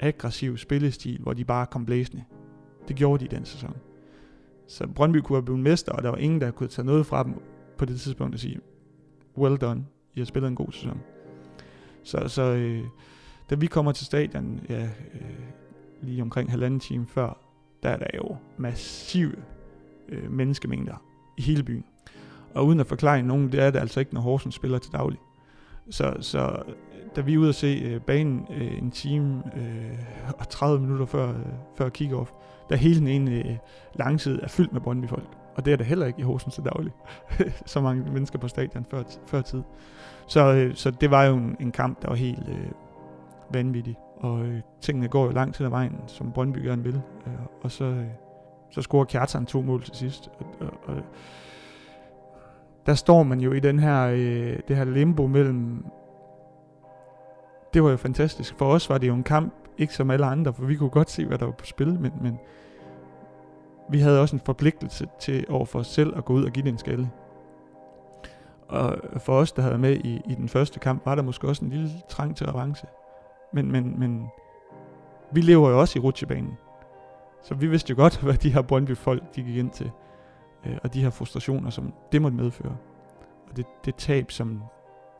[0.00, 2.24] aggressive spillestil, hvor de bare kom blæsende.
[2.88, 3.76] Det gjorde de i den sæson.
[4.72, 7.22] Så Brøndby kunne have blevet mester, og der var ingen, der kunne tage noget fra
[7.24, 7.34] dem
[7.78, 8.60] på det tidspunkt og sige,
[9.38, 11.00] well done, I har spillet en god sæson.
[12.02, 12.84] Så, så øh,
[13.50, 14.82] da vi kommer til stadion, ja,
[15.14, 15.30] øh,
[16.02, 17.38] lige omkring halvanden time før,
[17.82, 19.34] der er der jo massive
[20.08, 21.02] øh, menneskemængder
[21.38, 21.84] i hele byen.
[22.54, 25.18] Og uden at forklare nogen, det er det altså ikke, når Horsens spiller til daglig.
[25.90, 26.62] Så, så
[27.16, 29.98] da vi er ude at se øh, banen øh, en time øh,
[30.38, 31.36] og 30 minutter før, øh,
[31.76, 32.32] før kick-off,
[32.72, 33.56] da hele den ene øh,
[33.94, 35.28] langside er fyldt med Brøndby-folk.
[35.54, 36.92] Og det er der heller ikke i Horsens til daglig.
[37.66, 39.62] så mange mennesker på stadion før, før tid.
[40.26, 42.66] Så, øh, så det var jo en, en kamp, der var helt øh,
[43.50, 43.96] vanvittig.
[44.16, 47.00] Og øh, tingene går jo langt til ad vejen, som Brøndby gerne vil.
[47.26, 47.32] Øh,
[47.62, 48.06] og så, øh,
[48.70, 50.30] så scorer Kjartan to mål til sidst.
[50.38, 51.02] Og, og, og
[52.86, 55.84] der står man jo i den her, øh, det her limbo mellem...
[57.74, 58.58] Det var jo fantastisk.
[58.58, 61.10] For os var det jo en kamp, ikke som alle andre, for vi kunne godt
[61.10, 62.38] se, hvad der var på spil, men, men
[63.92, 66.64] vi havde også en forpligtelse til over for os selv at gå ud og give
[66.64, 67.10] det en skalle.
[68.68, 71.64] Og for os, der havde med i, i den første kamp, var der måske også
[71.64, 72.88] en lille trang til revanche.
[73.52, 74.26] Men, men, men
[75.32, 76.58] vi lever jo også i rutsjebanen.
[77.42, 79.90] Så vi vidste jo godt, hvad de her Brøndby-folk, de gik ind til.
[80.66, 82.76] Øh, og de her frustrationer, som det måtte medføre.
[83.50, 84.62] Og det, det tab, som,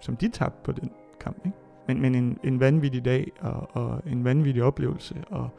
[0.01, 1.37] som de tabte på den kamp.
[1.47, 1.57] Ikke?
[1.89, 5.51] Men, men en, en vanvittig dag, og, og en vanvittig oplevelse, og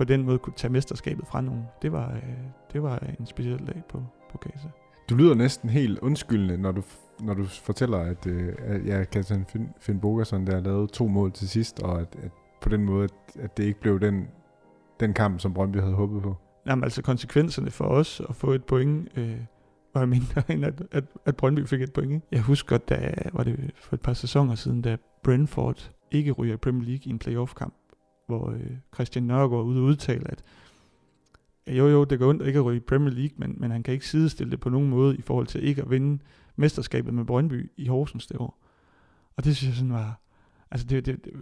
[0.00, 2.22] på den måde kunne tage mesterskabet fra nogen, det var, øh,
[2.72, 4.68] det var en speciel dag på, på Gaza.
[5.10, 6.82] Du lyder næsten helt undskyldende, når du,
[7.20, 11.32] når du fortæller, at, øh, at ja, Christian Finn, Finn Bogerson der lavede to mål
[11.32, 12.30] til sidst, og at, at
[12.62, 14.28] på den måde, at, at det ikke blev den,
[15.00, 16.36] den kamp, som Brøndby havde håbet på.
[16.66, 19.36] Jamen altså konsekvenserne for os at få et point, øh,
[19.94, 22.12] var mindre end at, at, at Brøndby fik et point.
[22.12, 22.26] Ikke?
[22.32, 26.54] Jeg husker godt, da var det for et par sæsoner siden, da Brentford ikke ryger
[26.54, 27.74] i Premier League i en playoff-kamp,
[28.30, 30.42] hvor øh, Christian Nørgaard ude og udtale, at
[31.66, 33.94] jo jo, det går ondt ikke at ryge i Premier League, men, men han kan
[33.94, 36.22] ikke sidestille det på nogen måde i forhold til ikke at vinde
[36.56, 38.58] mesterskabet med Brøndby i Horsens det år.
[39.36, 40.20] Og det synes jeg sådan var,
[40.70, 41.32] altså det, det, det,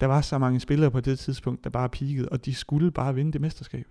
[0.00, 3.14] der var så mange spillere på det tidspunkt, der bare peakede, og de skulle bare
[3.14, 3.86] vinde det mesterskab.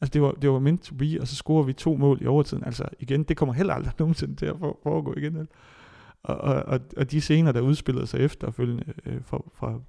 [0.00, 2.26] Altså det var, det var meant to be, og så scorer vi to mål i
[2.26, 2.64] overtiden.
[2.64, 5.36] Altså igen, det kommer heller aldrig nogensinde til at foregå igen.
[5.36, 9.80] Og, og, og, og de scener, der udspillede sig efterfølgende øh, fra, fra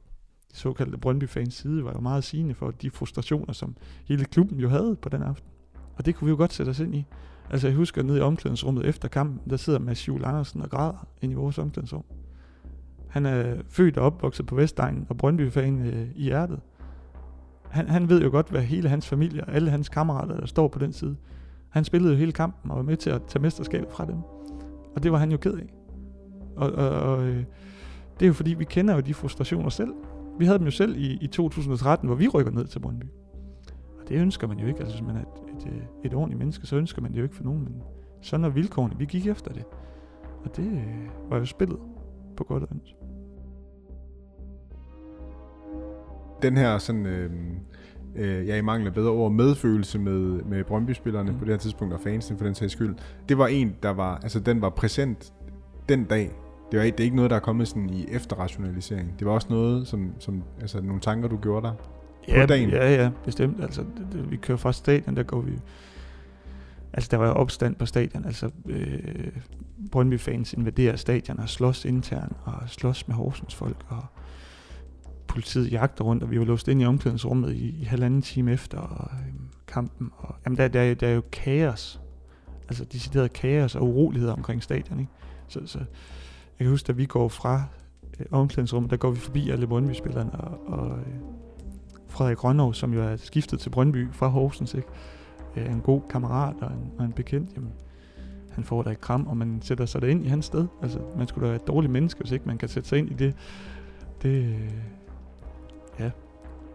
[0.52, 4.70] de såkaldte Brøndby-fans side, var jo meget sigende for de frustrationer, som hele klubben jo
[4.70, 5.50] havde på den aften.
[5.96, 7.06] Og det kunne vi jo godt sætte os ind i.
[7.50, 11.08] Altså jeg husker nede i omklædningsrummet efter kampen, der sidder Mads Jule Andersen og græder
[11.22, 12.04] ind i vores omklædningsrum.
[13.08, 16.60] Han er født og opvokset på Vestegnen og Brøndby-fan øh, i hjertet.
[17.70, 20.68] Han, han ved jo godt, hvad hele hans familie og alle hans kammerater, der står
[20.68, 21.16] på den side.
[21.70, 24.16] Han spillede jo hele kampen og var med til at tage mesterskabet fra dem.
[24.96, 25.74] Og det var han jo ked af.
[26.56, 27.44] Og, og, og øh,
[28.20, 29.94] det er jo fordi, vi kender jo de frustrationer selv.
[30.40, 33.06] Vi havde dem jo selv i, i 2013, hvor vi rykker ned til Brøndby.
[34.02, 34.80] Og det ønsker man jo ikke.
[34.80, 37.36] Altså, hvis man er et, et, et ordentligt menneske, så ønsker man det jo ikke
[37.36, 37.64] for nogen.
[37.64, 37.74] Men
[38.22, 38.98] sådan er vilkårene.
[38.98, 39.64] Vi gik efter det.
[40.44, 41.80] Og det øh, var jo spillet
[42.38, 42.96] på godt og ondt.
[46.42, 47.32] Den her sådan, øh,
[48.16, 51.38] øh, jeg i mangel af bedre ord, medfølelse med, med Brøndby-spillerne mm.
[51.38, 52.96] på det her tidspunkt, og fansen for den sags skyld,
[53.30, 55.34] det var en, der var, altså den var præsent
[55.90, 56.32] den dag.
[56.72, 59.20] Det, var, det er ikke noget, der er kommet sådan i efterrationalisering.
[59.20, 61.74] Det var også noget, som, som altså nogle tanker, du gjorde der
[62.28, 62.70] ja, på dagen.
[62.70, 63.64] Ja, ja, bestemt.
[63.64, 65.52] Altså, det, det, vi kører fra stadion, der går vi...
[66.94, 68.26] Altså, der var jo opstand på stadion.
[68.26, 69.28] Altså, øh,
[69.92, 74.06] Brøndby-fans invaderer stadion og slås internt og slås med Horsens folk, og
[75.28, 78.78] politiet jagter rundt, og vi var låst ind i omklædningsrummet i, i halvanden time efter
[78.78, 79.34] og, øh,
[79.68, 80.12] kampen.
[80.18, 82.02] Og, jamen, der, der, der er jo kaos.
[82.68, 85.12] Altså, decideret kaos og uroligheder omkring stadion, ikke?
[85.48, 85.80] Så, så
[86.64, 87.64] kan huske, da vi går fra
[88.20, 91.06] øh, omklædningsrummet, der går vi forbi alle Brøndby-spillerne, og, og øh,
[92.08, 94.88] Frederik Grønov, som jo er skiftet til Brøndby fra Horsens, ikke?
[95.58, 97.72] Øh, en god kammerat og en, og en bekendt, jamen,
[98.52, 100.68] han får da et kram, og man sætter sig ind i hans sted.
[100.82, 103.12] Altså, man skulle da være et dårligt menneske, hvis ikke man kan sætte sig ind
[103.12, 103.36] i det.
[104.22, 104.72] Det, øh,
[106.00, 106.12] ja,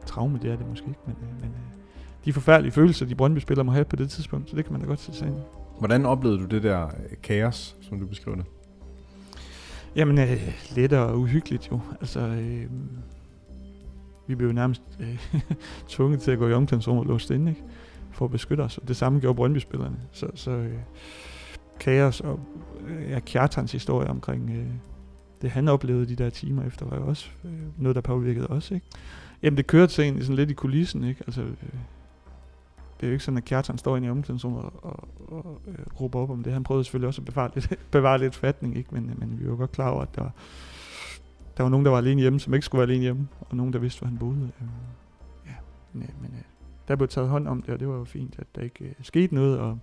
[0.07, 1.85] traume, det er det måske ikke, men, øh, men øh,
[2.25, 4.87] de forfærdelige følelser, de Brøndby-spillere må have på det tidspunkt, så det kan man da
[4.87, 5.41] godt sætte sig ind i.
[5.79, 8.47] Hvordan oplevede du det der øh, kaos, som du beskriver det?
[9.97, 11.81] Jamen, øh, let og uhyggeligt jo.
[12.01, 12.67] Altså, øh,
[14.27, 15.27] vi blev nærmest øh,
[15.89, 17.63] tvunget til at gå i omklædningsrummet og låse inde, ikke?
[18.13, 18.79] For at beskytte os.
[18.79, 19.97] Og det samme gjorde Brøndby-spillerne.
[20.13, 20.79] Så, så øh,
[21.81, 22.41] kaos og
[22.87, 24.67] øh, ja, Kjartans historie omkring øh,
[25.43, 28.71] det, han oplevede de der timer efter, var jo også øh, noget, der påvirkede os,
[28.71, 28.87] ikke?
[29.43, 31.23] Jamen, det kørte sig egentlig sådan lidt i kulissen, ikke?
[31.27, 31.79] Altså, øh,
[33.01, 36.01] det er jo ikke sådan, at Kjartan står inde i omklædningsrummet og, og, og øh,
[36.01, 36.53] råber op om det.
[36.53, 38.95] Han prøvede selvfølgelig også at bevare lidt, bevare lidt fatning, ikke?
[38.95, 40.33] Men, øh, men vi var godt klar over, at der var,
[41.57, 43.73] der var nogen, der var alene hjemme, som ikke skulle være alene hjemme, og nogen,
[43.73, 44.51] der vidste, hvor han boede.
[44.61, 44.69] Øh,
[45.47, 45.55] ja,
[45.93, 46.43] men, øh, men øh,
[46.89, 48.95] der blev taget hånd om det, og det var jo fint, at der ikke øh,
[49.03, 49.79] skete noget, og,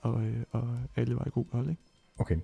[0.00, 1.82] og, øh, og alle var i god hold, ikke?
[2.18, 2.36] Okay.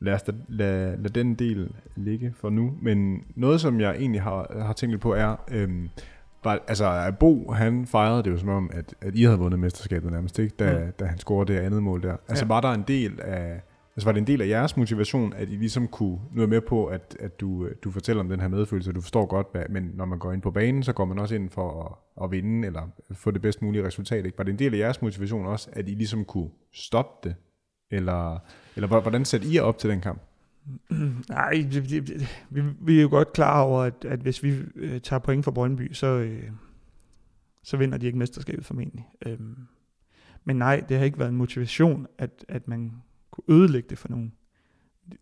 [0.00, 2.78] Lad os da, lad, lad den del ligge for nu.
[2.80, 5.88] Men noget, som jeg egentlig har, har tænkt lidt på, er, Øh,
[6.44, 10.12] var, altså Bo, han fejrede det jo som om, at, at I havde vundet mesterskabet
[10.12, 10.54] nærmest, ikke?
[10.58, 10.92] Da, mm.
[10.92, 12.16] da han scorede det andet mål der.
[12.28, 12.48] Altså ja.
[12.48, 13.60] var der en del af,
[13.96, 16.86] altså var det en del af jeres motivation, at I ligesom kunne noget med på,
[16.86, 20.04] at, at du, du fortæller om den her medfølelse, du forstår godt, hvad, men når
[20.04, 22.82] man går ind på banen, så går man også ind for at, at vinde, eller
[23.12, 24.38] få det bedst mulige resultat, ikke?
[24.38, 27.36] Var det en del af jeres motivation også, at I ligesom kunne stoppe det?
[27.90, 28.38] Eller,
[28.76, 30.22] eller hvordan satte I op til den kamp?
[31.28, 31.98] Nej, vi,
[32.50, 35.50] vi, vi er jo godt klar over, at, at hvis vi øh, tager point for
[35.50, 36.50] Brøndby, så, øh,
[37.62, 39.08] så vinder de ikke mesterskabet formentlig.
[39.26, 39.56] Øhm,
[40.44, 42.92] men nej, det har ikke været en motivation, at, at man
[43.30, 44.32] kunne ødelægge det for nogen.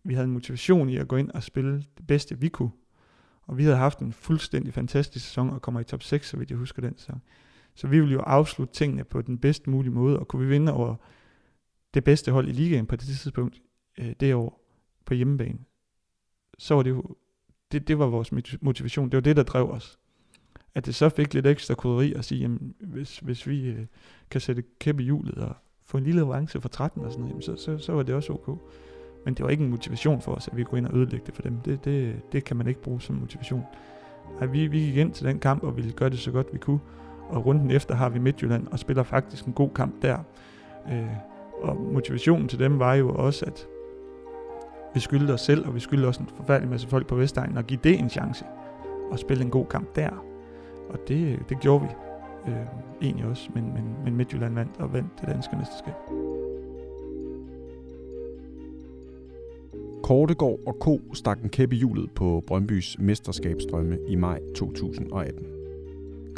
[0.04, 2.70] Vi havde en motivation i at gå ind og spille det bedste, vi kunne.
[3.42, 6.50] Og vi havde haft en fuldstændig fantastisk sæson og kommer i top 6, så vidt
[6.50, 7.22] jeg husker den sæson.
[7.74, 10.72] Så vi ville jo afslutte tingene på den bedst mulige måde, og kunne vi vinde
[10.72, 10.96] over
[11.94, 13.60] det bedste hold i ligaen på det tidspunkt
[13.98, 14.59] øh, det år,
[15.10, 15.58] på hjemmebane,
[16.58, 17.04] så var det jo,
[17.72, 19.98] det, det var vores motivation, det var det, der drev os.
[20.74, 23.86] At det så fik lidt ekstra koderi at sige, jamen, hvis, hvis vi øh,
[24.30, 27.30] kan sætte kæppe i hjulet og få en lille revanche for 13 og sådan noget,
[27.30, 28.52] jamen, så, så, så var det også okay.
[29.24, 31.34] Men det var ikke en motivation for os, at vi kunne ind og ødelægge det
[31.34, 31.56] for dem.
[31.56, 33.64] Det, det, det kan man ikke bruge som motivation.
[34.40, 36.58] Ej, vi, vi gik ind til den kamp og ville gøre det så godt vi
[36.58, 36.80] kunne.
[37.28, 40.18] Og runden efter har vi Midtjylland og spiller faktisk en god kamp der.
[40.92, 41.06] Øh,
[41.62, 43.66] og motivationen til dem var jo også, at
[44.94, 47.66] vi skyldte os selv, og vi skyldte også en forfærdelig masse folk på Vestegnen, at
[47.66, 48.44] give det en chance
[49.10, 50.10] og spille en god kamp der.
[50.88, 51.90] Og det, det gjorde vi
[52.52, 52.66] øh,
[53.02, 55.94] egentlig også, men, men, men Midtjylland vandt og vandt det danske mesterskab.
[60.02, 65.59] Kortegård og Ko stak en kæppe hjulet på Brøndbys mesterskabsdrømme i maj 2018.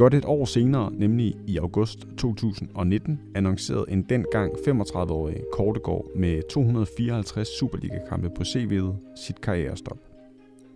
[0.02, 7.48] Godt et år senere, nemlig i august 2019, annoncerede en dengang 35-årig Kortegård med 254
[7.48, 9.98] Superliga-kampe på CV'et sit karrierestop.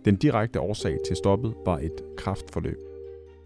[0.05, 2.77] Den direkte årsag til stoppet var et kraftforløb.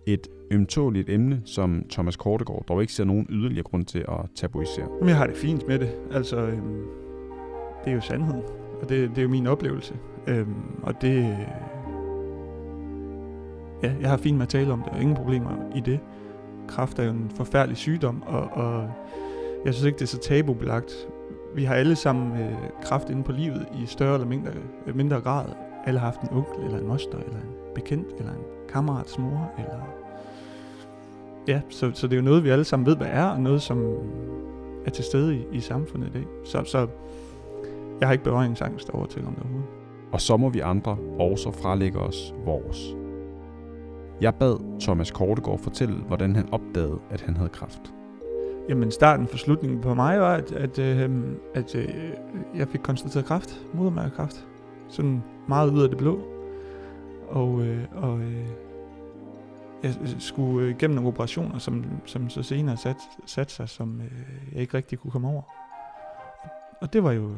[0.07, 4.87] Et ømtåligt emne, som Thomas Kortegård dog ikke ser nogen yderligere grund til at tabuisere.
[4.91, 5.89] Jamen, jeg har det fint med det.
[6.11, 6.83] Altså, øhm,
[7.85, 8.43] det er jo sandheden,
[8.81, 9.93] og det, det er jo min oplevelse.
[10.27, 11.37] Øhm, og det...
[13.83, 15.99] Ja, jeg har fint med at tale om det, og ingen problemer i det.
[16.67, 18.89] Kraft er jo en forfærdelig sygdom, og, og
[19.65, 21.07] jeg synes ikke, det er så tabubelagt.
[21.55, 24.51] Vi har alle sammen øh, kraft inde på livet i større eller mindre,
[24.87, 25.45] øh, mindre grad.
[25.85, 29.51] Alle har haft en onkel, eller en moster, eller en bekendt, eller en kammerats mor,
[29.57, 29.87] eller...
[31.47, 33.61] Ja, så, så det er jo noget, vi alle sammen ved, hvad er, og noget,
[33.61, 33.85] som
[34.85, 36.25] er til stede i, i samfundet i dag.
[36.45, 36.87] Så, så
[37.99, 39.69] jeg har ikke berøringsangst over til om det overhovedet.
[40.11, 43.00] Og så må vi andre også fralægge os vores.
[44.21, 47.93] Jeg bad Thomas Kortegård fortælle, hvordan han opdagede, at han havde kræft.
[48.69, 51.09] Jamen starten for slutningen på mig var, at, at, øh,
[51.53, 52.11] at øh, øh
[52.55, 54.47] jeg fik konstateret kræft, modermærkekræft.
[54.89, 56.19] Sådan meget ud af det blå.
[57.29, 58.47] Og, øh, og øh,
[59.83, 64.53] jeg skulle øh, igennem nogle operationer, som, som så senere satte sat sig, som øh,
[64.53, 65.41] jeg ikke rigtig kunne komme over.
[66.81, 67.31] Og det var jo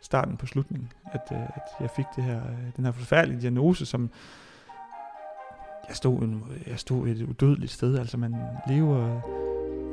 [0.00, 3.86] starten på slutningen, at, øh, at jeg fik det her, øh, den her forfærdelige diagnose,
[3.86, 4.10] som
[5.88, 7.98] jeg stod, en, jeg stod et udødeligt sted.
[7.98, 8.34] Altså man
[8.68, 9.20] lever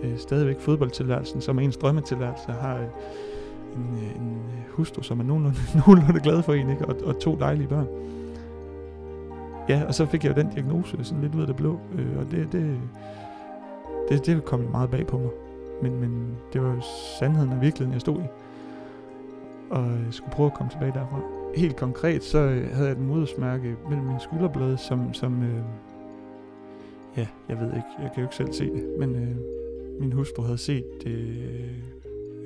[0.03, 2.77] øh, stadigvæk fodboldtilværelsen, som ens drømmetilværelse, har
[3.75, 3.81] en,
[4.21, 6.85] en hustru, som er nogenlunde, nogenlunde glad for en, ikke?
[6.85, 7.87] Og, og to dejlige børn.
[9.69, 12.17] Ja, og så fik jeg jo den diagnose sådan lidt ud af det blå, øh,
[12.19, 12.79] og det, det,
[14.09, 15.29] det, det kom meget bag på mig.
[15.81, 16.81] Men, men det var jo
[17.19, 18.27] sandheden og virkeligheden, jeg stod i.
[19.69, 21.40] Og jeg skulle prøve at komme tilbage derfra.
[21.55, 25.61] Helt konkret, så øh, havde jeg et modersmærke mellem mine skulderblade, som, som øh,
[27.17, 29.35] ja, jeg ved ikke, jeg kan jo ikke selv se det, men øh,
[29.99, 31.69] min hustru havde set det øh,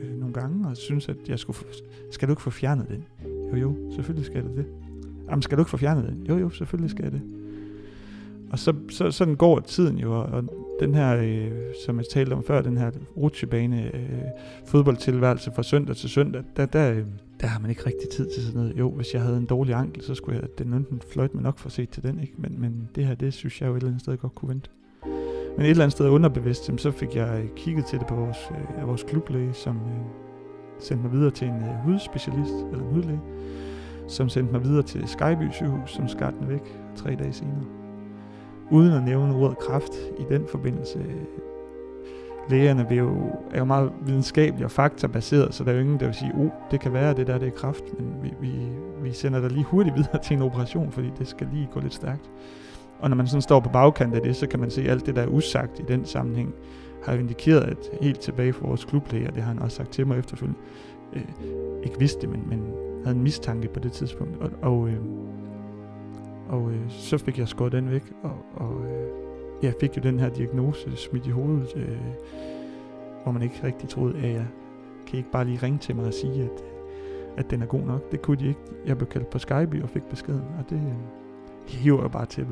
[0.01, 1.59] øh nogle gange, og synes at jeg skulle,
[2.11, 3.05] skal du ikke få fjernet den?
[3.51, 4.65] Jo, jo, selvfølgelig skal det det.
[5.29, 6.25] Jamen, skal du ikke få fjernet den?
[6.29, 7.21] Jo, jo, selvfølgelig skal jeg det.
[8.51, 10.43] Og så, så sådan går tiden jo, og
[10.79, 11.51] den her, øh,
[11.85, 14.21] som jeg talte om før, den her rutsjebane, øh,
[14.65, 17.05] fodboldtilværelse fra søndag til søndag, der, der, øh,
[17.41, 18.79] der har man ikke rigtig tid til sådan noget.
[18.79, 21.59] Jo, hvis jeg havde en dårlig ankel, så skulle jeg, den enten fløjt mig nok
[21.59, 22.33] for set til den, ikke?
[22.37, 24.69] Men, men det her, det synes jeg jo et eller andet sted godt kunne vente.
[25.57, 28.37] Men et eller andet sted underbevidst, så fik jeg øh, kigget til det på vores,
[28.51, 30.05] øh, vores klublæge, som øh,
[30.79, 33.21] sendte mig videre til en øh, hudspecialist, eller en hudlæge,
[34.07, 37.65] som sendte mig videre til Skyby sygehus, som skar den væk tre dage senere.
[38.71, 40.99] Uden at nævne ordet kraft i den forbindelse.
[40.99, 41.54] Øh,
[42.49, 46.05] Lægerne vil jo, er jo meget videnskabelige og faktabaseret, så der er jo ingen, der
[46.05, 48.51] vil sige, oh, det kan være, det der det er kraft, men vi, vi,
[49.01, 51.93] vi sender dig lige hurtigt videre til en operation, fordi det skal lige gå lidt
[51.93, 52.29] stærkt.
[52.99, 55.15] Og når man sådan står på bagkant af det, så kan man se alt det,
[55.15, 56.53] der er usagt i den sammenhæng,
[57.03, 60.07] har jo indikeret, at helt tilbage for vores klublæger, det har han også sagt til
[60.07, 60.59] mig efterfølgende,
[61.13, 61.21] øh,
[61.83, 64.37] ikke vidste det, men, men havde en mistanke på det tidspunkt.
[64.37, 64.97] Og, og, øh,
[66.49, 69.24] og øh, så fik jeg skåret den væk, og, og øh,
[69.61, 71.99] jeg fik jo den her diagnose smidt i hovedet, øh,
[73.23, 74.47] hvor man ikke rigtig troede, at jeg
[75.07, 76.63] kan ikke bare lige ringe til mig og sige, at,
[77.37, 78.11] at den er god nok.
[78.11, 78.59] Det kunne de ikke.
[78.85, 80.95] Jeg blev kaldt på Skype og fik beskeden, og det øh,
[81.67, 82.47] hiver jo bare til,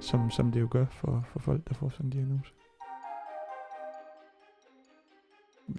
[0.00, 2.52] som, som det jo gør for, for folk, der får sådan en diagnose.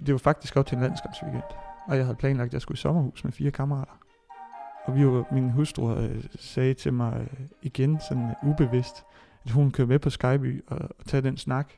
[0.06, 1.42] Det var faktisk op til en landskabsweekend,
[1.88, 3.92] og jeg havde planlagt, at jeg skulle i sommerhus med fire kammerater.
[4.84, 9.04] Og vi var, min hustru øh, sagde til mig øh, igen, sådan øh, ubevidst,
[9.44, 11.72] at hun kører med på Skyby og, og tage den snak.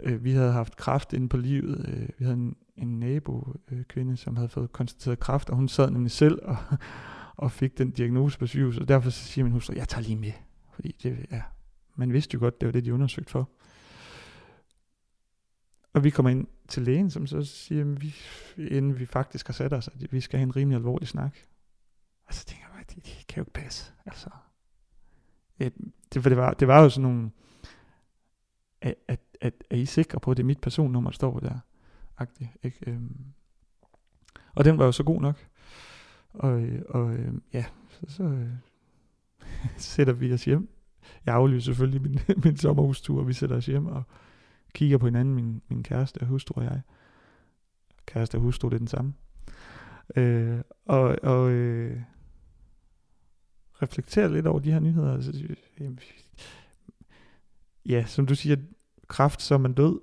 [0.00, 1.88] Øh, vi havde haft kraft inde på livet.
[1.88, 5.68] Øh, vi havde en, en nabo øh, kvinde, som havde fået konstateret kraft, og hun
[5.68, 6.56] sad nemlig selv og,
[7.36, 8.82] og fik den diagnose på sygehuset.
[8.82, 10.32] Og derfor så siger min hustru, jeg tager lige med.
[10.74, 11.42] Fordi det, ja,
[11.94, 13.50] man vidste jo godt, det var det, de undersøgte for.
[15.92, 18.14] Og vi kommer ind til lægen, som så siger, at vi,
[18.56, 21.36] inden vi faktisk har sat os, at vi skal have en rimelig alvorlig snak.
[22.26, 23.92] Og så tænker jeg, det, det kan jo ikke passe.
[24.06, 24.30] Altså,
[25.58, 25.72] et,
[26.14, 27.30] det, for det, var, det var jo sådan nogle,
[28.80, 31.58] at, at, at, er I sikre på, at det er mit personnummer, der står der?
[32.18, 32.78] agtig ikke?
[32.86, 33.16] Øhm,
[34.54, 35.46] og den var jo så god nok.
[36.28, 38.50] Og, øh, og øh, ja, så, så øh,
[39.76, 40.68] sætter vi os hjem.
[41.26, 44.02] Jeg aflyser selvfølgelig min, min sommerhustur, og vi sætter os hjem og
[44.74, 46.80] kigger på hinanden, min, min kæreste og hustru og jeg.
[48.06, 49.14] Kæreste og hustru, det er den samme.
[50.16, 52.00] Øh, og og øh,
[53.82, 55.14] reflekterer lidt over de her nyheder.
[55.14, 55.32] Altså,
[55.80, 55.98] jamen,
[57.86, 58.56] ja, som du siger,
[59.08, 60.00] kraft, så er man død.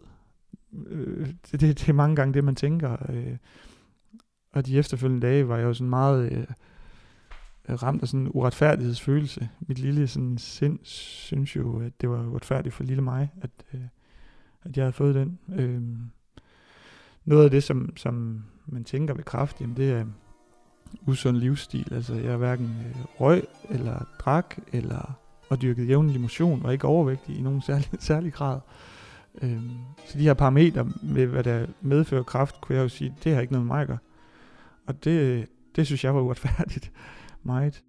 [0.87, 3.11] Øh, det, det, det er mange gange det, man tænker.
[3.11, 3.37] Øh,
[4.51, 6.45] og de efterfølgende dage var jeg jo sådan meget øh,
[7.69, 9.49] ramt af sådan en uretfærdighedsfølelse.
[9.59, 13.81] Mit lille sådan sind synes jo, at det var uretfærdigt for lille mig, at, øh,
[14.63, 15.39] at jeg havde fået den.
[15.55, 15.81] Øh,
[17.25, 20.05] noget af det, som, som man tænker ved kraft, jamen det er
[21.07, 21.93] usund livsstil.
[21.93, 25.17] Altså jeg er hverken øh, røg eller drak eller
[25.49, 28.59] og dyrket jævnlig motion og ikke overvægtig i nogen særlig, særlig grad.
[29.41, 29.71] Øhm,
[30.05, 33.41] så de her parametre med, hvad der medfører kraft, kunne jeg jo sige, det har
[33.41, 33.97] ikke noget med mig at gøre.
[34.87, 36.91] Og det, det synes jeg var uretfærdigt
[37.43, 37.83] meget.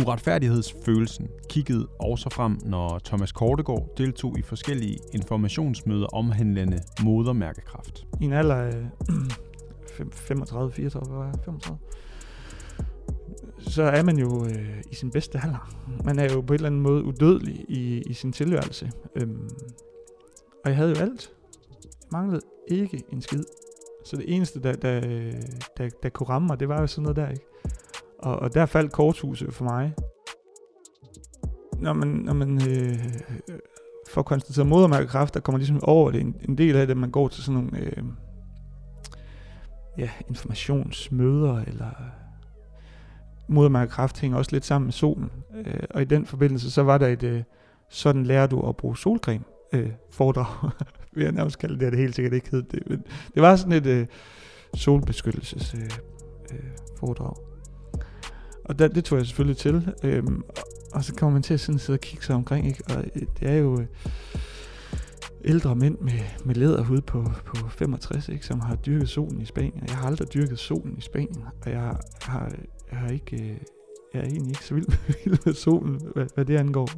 [0.00, 8.06] Uretfærdighedsfølelsen kiggede også frem, når Thomas Kortegård deltog i forskellige informationsmøder omhandlende modermærkekraft.
[8.20, 8.72] I en alder af
[9.96, 11.34] 35, 34, hvad var jeg?
[11.44, 11.78] 35?
[13.58, 15.70] Så er man jo øh, i sin bedste alder.
[16.04, 18.92] Man er jo på en eller anden måde udødelig i, i sin tilværelse.
[19.16, 19.48] Øhm,
[20.64, 21.32] og jeg havde jo alt.
[21.82, 23.44] Jeg manglede ikke en skid.
[24.04, 25.00] Så det eneste, der, der,
[25.78, 27.46] der, der kunne ramme mig, det var jo sådan noget der, ikke?
[28.18, 29.94] Og, og der faldt korthuset for mig.
[31.78, 32.88] Når man, når man øh,
[33.48, 33.58] øh
[34.08, 36.20] får konstateret modermærkekræft, der kommer ligesom over det.
[36.20, 38.02] En, en del af det, man går til sådan nogle øh,
[39.98, 41.90] ja, informationsmøder, eller
[43.48, 45.30] modermærkekraft hænger også lidt sammen med solen.
[45.54, 47.42] Øh, og i den forbindelse, så var der et, øh,
[47.88, 50.70] sådan lærer du at bruge solcreme øh, foredrag,
[51.14, 52.82] vil jeg nærmest kalde det, det helt sikkert ikke hed det.
[52.86, 54.06] Men det var sådan et øh,
[54.74, 55.90] solbeskyttelses øh,
[56.52, 57.34] øh, foredrag.
[58.64, 59.94] Og der, det tog jeg selvfølgelig til.
[60.02, 60.42] Øhm,
[60.92, 62.82] og så kommer man til at sådan sidde og kigge sig omkring, ikke?
[62.88, 63.86] Og øh, det er jo øh,
[65.46, 66.12] ældre mænd med,
[66.44, 68.46] med læderhud på, på 65, ikke?
[68.46, 69.84] som har dyrket solen i Spanien.
[69.88, 72.52] Jeg har aldrig dyrket solen i Spanien, og jeg har,
[72.90, 73.36] jeg har ikke...
[73.42, 73.56] Øh,
[74.14, 74.86] jeg er egentlig ikke så vild,
[75.24, 76.90] vild med solen, hvad, hvad det angår.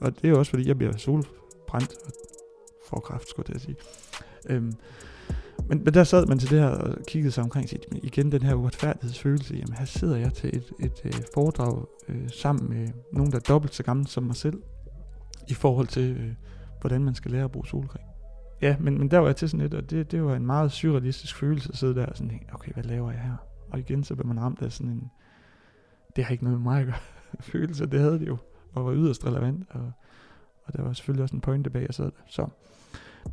[0.00, 2.12] Og det er også, fordi jeg bliver solbrændt og
[2.88, 3.76] får kraft, skulle jeg sige.
[4.48, 4.72] Øhm,
[5.68, 7.78] men, men der sad man til det her og kiggede sig omkring sig.
[7.92, 9.54] Men igen den her uretfærdighedsfølelse.
[9.54, 13.42] Jamen her sidder jeg til et, et, et foredrag øh, sammen med nogen, der er
[13.48, 14.62] dobbelt så gammel som mig selv.
[15.48, 16.32] I forhold til, øh,
[16.86, 18.08] hvordan man skal lære at bruge solcreme.
[18.62, 20.72] Ja, men, men der var jeg til sådan lidt, og det, det var en meget
[20.72, 23.36] surrealistisk følelse at sidde der og sådan, okay, hvad laver jeg her?
[23.70, 25.10] Og igen så blev man ramt af sådan en,
[26.16, 26.96] det har ikke noget med mig at gøre,
[27.52, 27.86] følelse.
[27.86, 28.36] Det havde det jo,
[28.72, 29.66] og var yderst relevant.
[29.70, 29.92] Og,
[30.64, 32.22] og der var selvfølgelig også en pointe bag, jeg sad der.
[32.26, 32.48] Så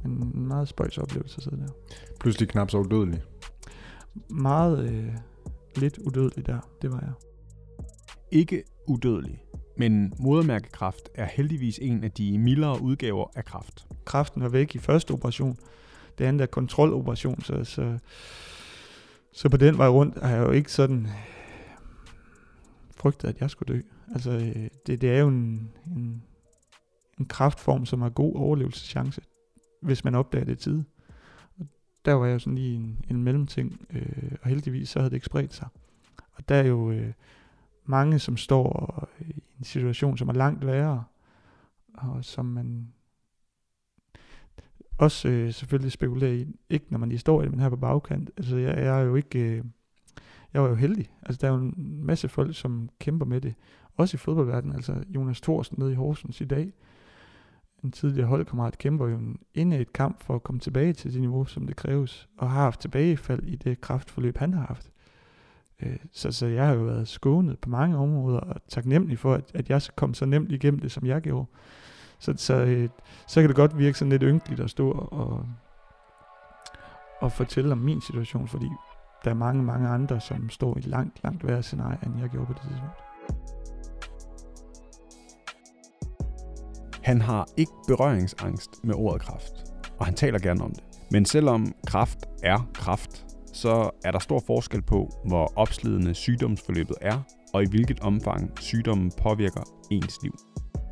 [0.06, 1.72] en meget spøjs oplevelse at sidde der.
[2.20, 3.22] Pludselig knap så udødelig.
[4.30, 5.14] Meget øh,
[5.76, 7.14] lidt udødelig der, det var jeg.
[8.32, 9.43] Ikke udødelig,
[9.76, 13.88] men modermærkekræft er heldigvis en af de mildere udgaver af kræft.
[14.06, 15.58] Kræften var væk i første operation.
[16.18, 17.98] Det andet er kontroloperation, så, så,
[19.34, 21.08] så på den vej rundt har jeg jo ikke sådan
[22.96, 23.82] frygtet, at jeg skulle dø.
[24.14, 24.32] Altså,
[24.88, 26.24] det, det er jo en, en,
[27.20, 29.22] en kraftform, som har god overlevelseschance
[29.84, 30.86] hvis man opdager det i tide.
[31.60, 31.68] Og
[32.06, 35.16] der var jeg jo sådan lige en, en mellemting, øh, og heldigvis så havde det
[35.16, 35.68] ikke spredt sig.
[36.34, 37.14] Og der er jo øh,
[37.86, 41.04] mange, som står i en situation, som er langt værre,
[41.94, 42.94] og som man
[44.98, 47.76] også øh, selvfølgelig spekulerer i, ikke når man lige står i det, men her på
[47.76, 48.32] bagkant.
[48.38, 49.64] Altså jeg, jeg er jo ikke, øh,
[50.54, 51.12] jeg var jo heldig.
[51.22, 53.54] Altså der er jo en masse folk, som kæmper med det,
[53.96, 54.76] også i fodboldverdenen.
[54.76, 56.74] Altså Jonas Thorsen nede i Horsens i dag,
[57.84, 59.20] en tidligere holdkammerat kæmper jo
[59.54, 62.50] inde i et kamp for at komme tilbage til det niveau, som det kræves, og
[62.50, 64.92] har haft tilbagefald i det kraftforløb, han har haft.
[65.86, 69.44] Øh, så, så jeg har jo været skånet på mange områder, og taknemmelig for, at,
[69.54, 71.46] at jeg kom så nemt igennem det, som jeg gjorde.
[72.20, 72.90] Så, så, øh,
[73.28, 75.46] så kan det godt virke sådan lidt ynkeligt at stå og,
[77.22, 78.70] og fortælle om min situation, fordi
[79.24, 82.46] der er mange, mange andre, som står i langt, langt værre scenarie, end jeg gjorde
[82.46, 82.94] på det tidspunkt.
[87.04, 89.54] Han har ikke berøringsangst med ordet kraft,
[90.00, 90.84] og han taler gerne om det.
[91.12, 97.20] Men selvom kraft er kraft, så er der stor forskel på, hvor opslidende sygdomsforløbet er,
[97.54, 100.34] og i hvilket omfang sygdommen påvirker ens liv,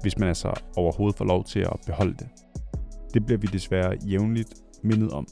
[0.01, 2.28] hvis man altså overhovedet får lov til at beholde det.
[3.14, 4.53] Det bliver vi desværre jævnligt
[4.84, 5.28] mindet om.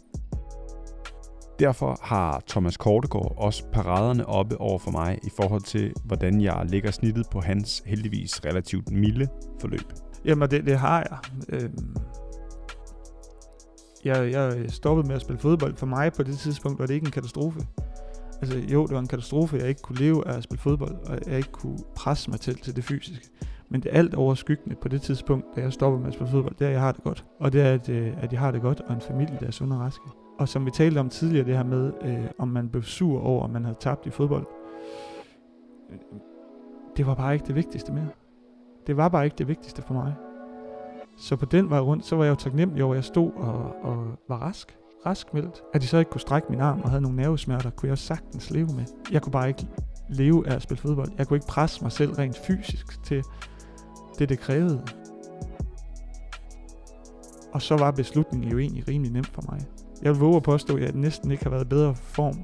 [1.60, 6.66] Derfor har Thomas Kortegård også paraderne oppe over for mig i forhold til, hvordan jeg
[6.70, 9.28] lægger snittet på hans heldigvis relativt milde
[9.62, 9.94] forløb.
[10.26, 11.18] Jamen, det, det har jeg.
[11.50, 11.96] Øhm,
[14.06, 15.76] jeg, jeg stoppede med at spille fodbold.
[15.76, 17.60] For mig på det tidspunkt var det ikke en katastrofe.
[18.42, 21.20] Altså jo, det var en katastrofe, jeg ikke kunne leve af at spille fodbold, og
[21.28, 23.28] jeg ikke kunne presse mig til, til det fysiske.
[23.70, 26.66] Men det alt overskyggende på det tidspunkt, da jeg stopper med at spille fodbold, det
[26.66, 27.26] er, at jeg har det godt.
[27.40, 29.52] Og det er, at, øh, at jeg har det godt, og en familie, der er
[29.52, 30.10] sund og raske.
[30.40, 33.44] Og som vi talte om tidligere, det her med, øh, om man blev sur over,
[33.44, 34.46] om man havde tabt i fodbold.
[35.92, 35.98] Øh,
[36.98, 38.10] det var bare ikke det vigtigste mere.
[38.88, 40.14] Det var bare ikke det vigtigste for mig.
[41.20, 43.76] Så på den vej rundt, så var jeg jo taknemmelig over, at jeg stod og,
[43.84, 44.76] og var rask.
[45.06, 45.64] Raskmeldt.
[45.74, 47.96] At de så ikke kunne strække min arm og havde nogle nervesmerter, kunne jeg jo
[47.96, 48.86] sagtens leve med.
[49.12, 49.68] Jeg kunne bare ikke
[50.10, 51.10] leve af at spille fodbold.
[51.18, 53.24] Jeg kunne ikke presse mig selv rent fysisk til
[54.20, 54.82] det, det krævede.
[57.54, 59.62] Og så var beslutningen jo egentlig rimelig nem for mig.
[60.02, 62.38] Jeg vil våge at påstå, at jeg næsten ikke har været i bedre form.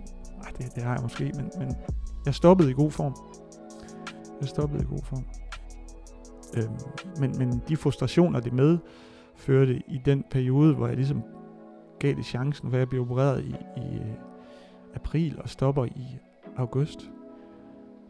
[0.44, 1.76] Ej, det, det har jeg måske, men, men
[2.26, 3.16] jeg stoppede i god form.
[4.42, 5.26] Jeg stoppede i god form.
[6.58, 6.64] Øh,
[7.20, 11.24] men, men de frustrationer, det medførte i den periode, hvor jeg ligesom
[11.99, 14.14] gav det chancen, hvor jeg blev opereret i, i øh,
[14.95, 16.18] april og stopper i
[16.58, 17.12] august.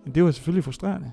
[0.03, 1.11] Men det var selvfølgelig frustrerende.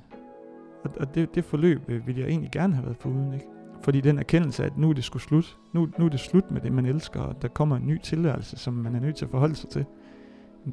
[0.84, 3.46] Og, og det, det forløb øh, ville jeg egentlig gerne have været foruden, ikke?
[3.82, 5.58] Fordi den erkendelse af, at nu er det skulle slut.
[5.72, 8.56] Nu, nu er det slut med det, man elsker, og der kommer en ny tilværelse,
[8.56, 9.84] som man er nødt til at forholde sig til.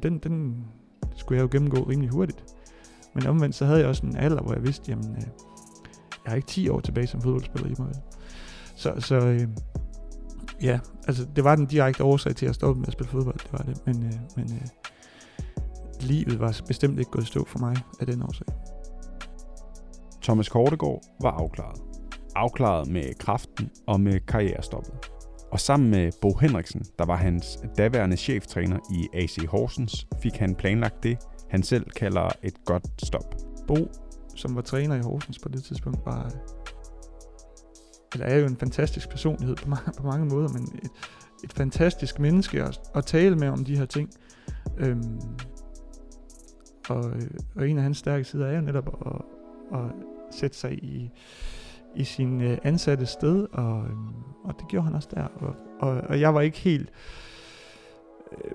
[0.02, 0.64] Den, den
[1.16, 2.44] skulle jeg jo gennemgå rimelig hurtigt.
[3.14, 5.22] Men omvendt så havde jeg også en alder, hvor jeg vidste, jamen, øh,
[6.24, 7.94] jeg har ikke 10 år tilbage som fodboldspiller i mig.
[8.76, 9.48] Så, så øh,
[10.62, 13.52] ja, altså det var den direkte årsag til at stoppe med at spille fodbold, det
[13.52, 13.86] var det.
[13.86, 14.66] Men, øh, men øh,
[16.00, 18.46] livet var bestemt ikke gået stå for mig af den årsag.
[20.22, 21.80] Thomas Kortegård var afklaret.
[22.36, 25.10] Afklaret med kraften og med karrierestoppet.
[25.52, 30.54] Og sammen med Bo Henriksen, der var hans daværende cheftræner i AC Horsens, fik han
[30.54, 31.18] planlagt det,
[31.50, 33.34] han selv kalder et godt stop.
[33.66, 33.76] Bo,
[34.40, 36.30] som var træner i Horsens på det tidspunkt, var
[38.12, 40.90] eller er jo en fantastisk personlighed på mange, på mange måder, men et,
[41.44, 44.10] et fantastisk menneske at, at tale med om de her ting.
[44.78, 45.20] Øhm,
[46.88, 47.12] og,
[47.56, 49.22] og en af hans stærke sider er jo netop at,
[49.78, 49.86] at
[50.30, 51.10] sætte sig i,
[51.96, 54.14] i sin øh, ansatte sted, og, øhm,
[54.44, 55.24] og det gjorde han også der.
[55.24, 56.90] Og, og, og jeg var ikke helt...
[58.32, 58.52] Øh,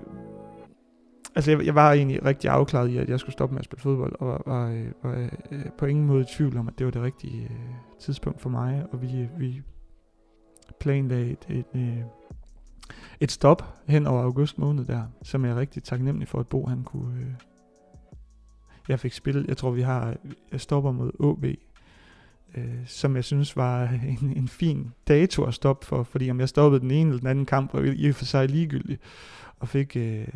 [1.36, 3.82] altså jeg, jeg var egentlig rigtig afklaret i, at jeg skulle stoppe med at spille
[3.82, 6.84] fodbold, og var, var, øh, var øh, på ingen måde i tvivl om, at det
[6.84, 9.62] var det rigtige øh, tidspunkt for mig, og vi, øh, vi
[10.80, 11.98] planlagde et, et, øh,
[13.20, 16.66] et stop hen over august måned der, som jeg er rigtig taknemmelig for, at Bo
[16.66, 17.20] han kunne...
[17.20, 17.32] Øh,
[18.88, 20.16] jeg fik spillet, jeg tror vi har,
[20.52, 21.44] jeg stopper mod AB,
[22.56, 23.88] øh, som jeg synes var
[24.22, 27.28] en, en fin dato at stoppe for, fordi om jeg stoppede den ene eller den
[27.28, 29.00] anden kamp, var i og for sig ligegyldigt,
[29.58, 30.28] og fik øh,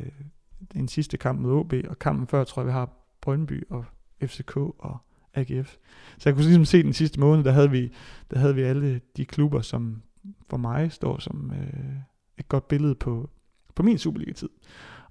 [0.75, 2.91] en sidste kamp mod OB, og kampen før tror jeg, vi har
[3.21, 3.85] Brøndby og
[4.23, 4.99] FCK og
[5.35, 5.77] AGF.
[6.19, 7.93] Så jeg kunne ligesom se den sidste måned, der havde vi,
[8.31, 10.03] der havde vi alle de klubber, som
[10.51, 11.95] for mig står som øh,
[12.39, 13.31] et godt billede på,
[13.75, 14.49] på min Superliga-tid.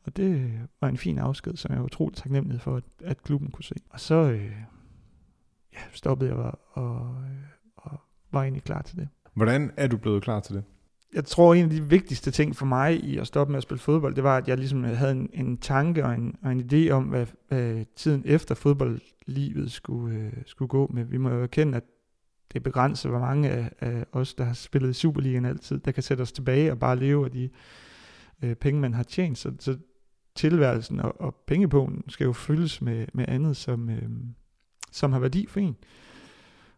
[0.03, 3.51] Og det var en fin afsked, som jeg var utrolig taknemmelig for, at, at klubben
[3.51, 3.75] kunne se.
[3.89, 4.51] Og så øh,
[5.73, 7.15] ja, stoppede jeg og, og,
[7.75, 7.99] og
[8.31, 9.07] var egentlig klar til det.
[9.33, 10.63] Hvordan er du blevet klar til det?
[11.13, 13.79] Jeg tror, en af de vigtigste ting for mig i at stoppe med at spille
[13.79, 16.89] fodbold, det var, at jeg ligesom havde en, en tanke og en, og en idé
[16.91, 21.05] om, hvad, hvad tiden efter fodboldlivet skulle, øh, skulle gå med.
[21.05, 21.83] Vi må jo erkende, at
[22.53, 26.03] det begrænser, hvor mange af, af os, der har spillet i Superligaen altid, der kan
[26.03, 27.49] sætte os tilbage og bare leve af de
[28.43, 29.37] øh, penge, man har tjent.
[29.37, 29.77] Så, så
[30.35, 34.09] tilværelsen og, og pengepunkten skal jo fyldes med, med andet, som, øh,
[34.91, 35.75] som har værdi for en.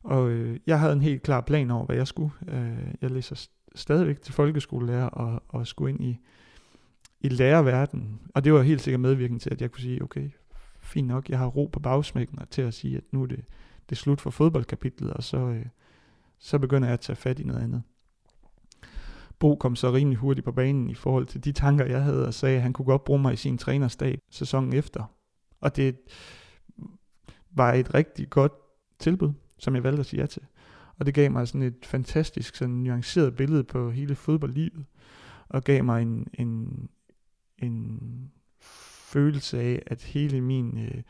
[0.03, 2.31] Og øh, jeg havde en helt klar plan over, hvad jeg skulle.
[2.47, 6.19] Øh, jeg læser stadigvæk til folkeskolelærer og, og skulle ind i,
[7.21, 8.21] i lærerverdenen.
[8.35, 10.29] Og det var helt sikkert medvirkende til, at jeg kunne sige, okay,
[10.79, 13.45] fint nok, jeg har ro på bagsmækken og til at sige, at nu er det,
[13.89, 15.65] det er slut for fodboldkapitlet, og så, øh,
[16.39, 17.83] så begynder jeg at tage fat i noget andet.
[19.39, 22.33] Bo kom så rimelig hurtigt på banen i forhold til de tanker, jeg havde, og
[22.33, 25.03] sagde, at han kunne godt bruge mig i sin trænerstab sæsonen efter.
[25.61, 25.97] Og det
[27.51, 28.51] var et rigtig godt
[28.99, 30.41] tilbud, som jeg valgte at sige ja til.
[31.01, 34.85] Og det gav mig sådan et fantastisk, sådan nuanceret billede på hele fodboldlivet.
[35.49, 36.89] Og gav mig en, en,
[37.57, 37.99] en
[39.11, 41.01] følelse af, at hele min, øh,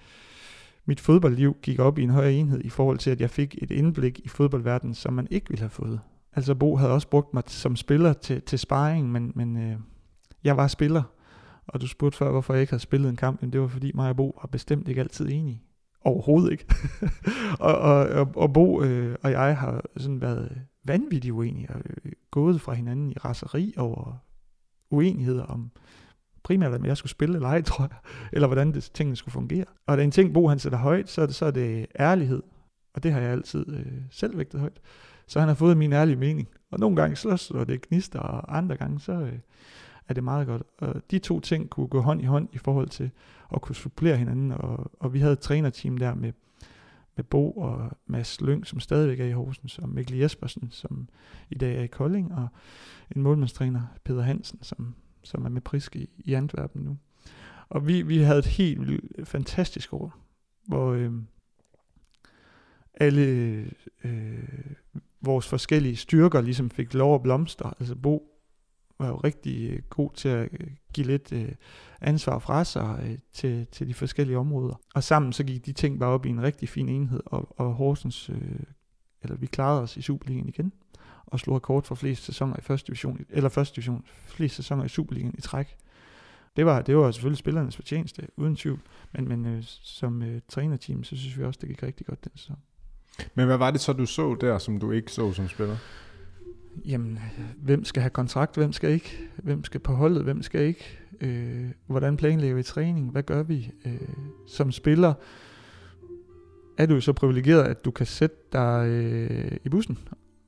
[0.86, 3.72] mit fodboldliv gik op i en højere enhed i forhold til, at jeg fik et
[3.72, 6.00] indblik i fodboldverdenen, som man ikke ville have fået.
[6.34, 9.78] Altså Bo havde også brugt mig som spiller til, til sparring, men, men øh,
[10.44, 11.04] jeg var spiller.
[11.68, 13.42] Og du spurgte før, hvorfor jeg ikke havde spillet en kamp.
[13.42, 15.62] Men det var fordi mig og Bo var bestemt ikke altid enige.
[16.04, 16.66] Overhovedet ikke.
[17.60, 22.12] og, og, og, og Bo øh, og jeg har sådan været vanvittigt uenige og øh,
[22.32, 24.24] gået fra hinanden i raseri over
[24.92, 25.72] uenigheder om
[26.44, 27.98] primært, om jeg skulle spille eller ej, tror jeg,
[28.34, 29.66] eller hvordan det, tingene skulle fungere.
[29.88, 31.86] Og der er en ting, Bo han sætter højt, så er det, så er det
[32.00, 32.44] ærlighed,
[32.94, 34.80] og det har jeg altid øh, selv vægtet højt.
[35.28, 36.48] Så han har fået min ærlige mening.
[36.72, 39.40] Og nogle gange så og det gnister, og andre gange så øh,
[40.08, 40.64] er det meget godt.
[40.78, 43.12] Og de to ting kunne gå hånd i hånd i forhold til
[43.54, 44.52] at kunne supplere hinanden.
[44.52, 46.34] Og, og vi havde et trænerteam der med,
[47.16, 51.10] med Bo og Mads Lyng, som stadigvæk er i Horsens, og Mikkel Jespersen, som
[51.50, 52.48] i dag er i Kolding, og
[53.16, 56.98] en målmandstræner, Peter Hansen, som, som er med Priske i, i Antwerpen nu.
[57.70, 60.14] Og vi, vi havde et helt fantastisk år,
[60.68, 61.12] hvor øh,
[62.94, 63.22] alle
[64.04, 64.74] øh,
[65.22, 67.74] vores forskellige styrker ligesom fik lov at blomstre.
[67.80, 68.31] Altså Bo
[69.02, 71.52] var jo rigtig øh, god til at øh, give lidt øh,
[72.02, 74.82] ansvar fra sig øh, til, til de forskellige områder.
[74.96, 77.74] Og sammen så gik de ting bare op i en rigtig fin enhed, og, og
[77.74, 78.60] Horsens, øh,
[79.24, 80.74] eller vi klarede os i Superligaen igen,
[81.26, 84.90] og slog rekord for flest sæsoner i første division, eller første division, flest sæsoner i
[84.90, 85.76] Superligaen i træk.
[86.56, 88.80] Det var, det var selvfølgelig spillernes fortjeneste, uden tvivl,
[89.12, 92.32] men, men øh, som øh, trænerteam, så synes vi også, det gik rigtig godt den
[92.36, 92.58] sæson.
[93.36, 95.78] Men hvad var det så, du så der, som du ikke så som spiller?
[96.86, 97.20] Jamen,
[97.58, 99.30] hvem skal have kontrakt, hvem skal ikke?
[99.38, 101.00] Hvem skal på holdet, hvem skal ikke?
[101.22, 103.12] Øh, hvordan planlægger vi træning?
[103.12, 103.72] Hvad gør vi?
[103.86, 104.00] Øh,
[104.48, 105.14] som spiller
[106.78, 109.98] er du så privilegeret, at du kan sætte dig øh, i bussen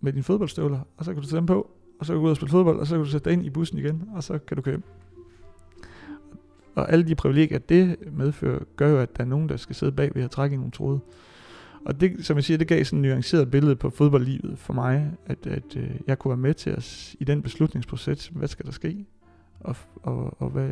[0.01, 2.25] med dine fodboldstøvler, og så kan du tage dem på, og så kan du gå
[2.25, 4.23] ud og spille fodbold, og så kan du sætte dig ind i bussen igen, og
[4.23, 4.83] så kan du køre hjem.
[6.75, 9.91] Og alle de privilegier, det medfører, gør jo, at der er nogen, der skal sidde
[9.91, 10.99] bag ved at trække i nogle tråde.
[11.85, 15.11] Og det, som jeg siger, det gav sådan et nuanceret billede på fodboldlivet for mig,
[15.25, 18.71] at, at øh, jeg kunne være med til at, i den beslutningsproces, hvad skal der
[18.71, 19.05] ske,
[19.59, 20.69] og, og, og hvad,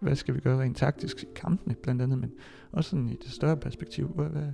[0.00, 2.32] hvad skal vi gøre rent taktisk i kampene blandt andet, men
[2.72, 4.52] også sådan i det større perspektiv, hvad, hvad,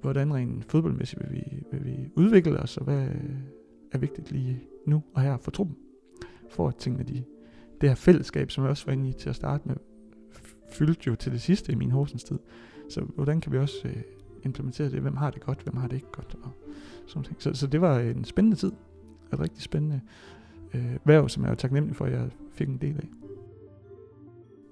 [0.00, 3.08] hvordan rent fodboldmæssigt vil vi, vil vi udvikle os, og hvad
[3.92, 5.76] er vigtigt lige nu og her for truppen,
[6.50, 7.24] for at tingene de,
[7.80, 9.76] det her fællesskab, som jeg også var inde i til at starte med,
[10.72, 12.38] fyldte jo til det sidste i min Horsens tid.
[12.94, 13.96] Så hvordan kan vi også øh,
[14.44, 15.00] implementere det?
[15.00, 16.36] Hvem har det godt, hvem har det ikke godt?
[16.42, 16.50] Og
[17.06, 17.42] sådan ting.
[17.42, 18.72] Så, så det var en spændende tid.
[19.32, 20.00] Et rigtig spændende
[20.74, 23.08] øh, værv, som jeg er taknemmelig for, at jeg fik en del af.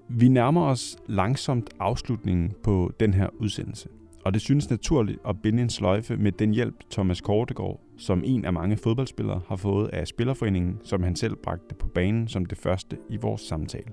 [0.09, 3.89] Vi nærmer os langsomt afslutningen på den her udsendelse.
[4.25, 8.45] Og det synes naturligt at binde en sløjfe med den hjælp, Thomas Kortegård, som en
[8.45, 12.57] af mange fodboldspillere, har fået af Spillerforeningen, som han selv bragte på banen som det
[12.57, 13.91] første i vores samtale.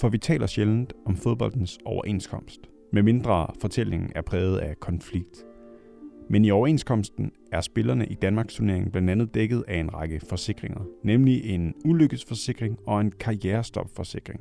[0.00, 2.60] For vi taler sjældent om fodboldens overenskomst–
[2.92, 5.44] med mindre fortællingen er præget af konflikt.
[6.30, 10.80] Men i overenskomsten er spillerne i Danmarks turnering blandt andet dækket af en række forsikringer,
[11.04, 14.40] nemlig en ulykkesforsikring og en karrierestopforsikring.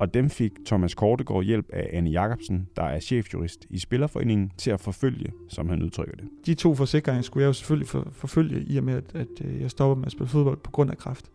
[0.00, 4.70] Og dem fik Thomas Kortegård hjælp af Anne Jacobsen, der er chefjurist i Spillerforeningen, til
[4.70, 6.24] at forfølge, som han udtrykker det.
[6.46, 9.60] De to forsikringer skulle jeg jo selvfølgelig for, forfølge, i og med, at, at øh,
[9.60, 11.30] jeg stopper med at spille fodbold på grund af kraft.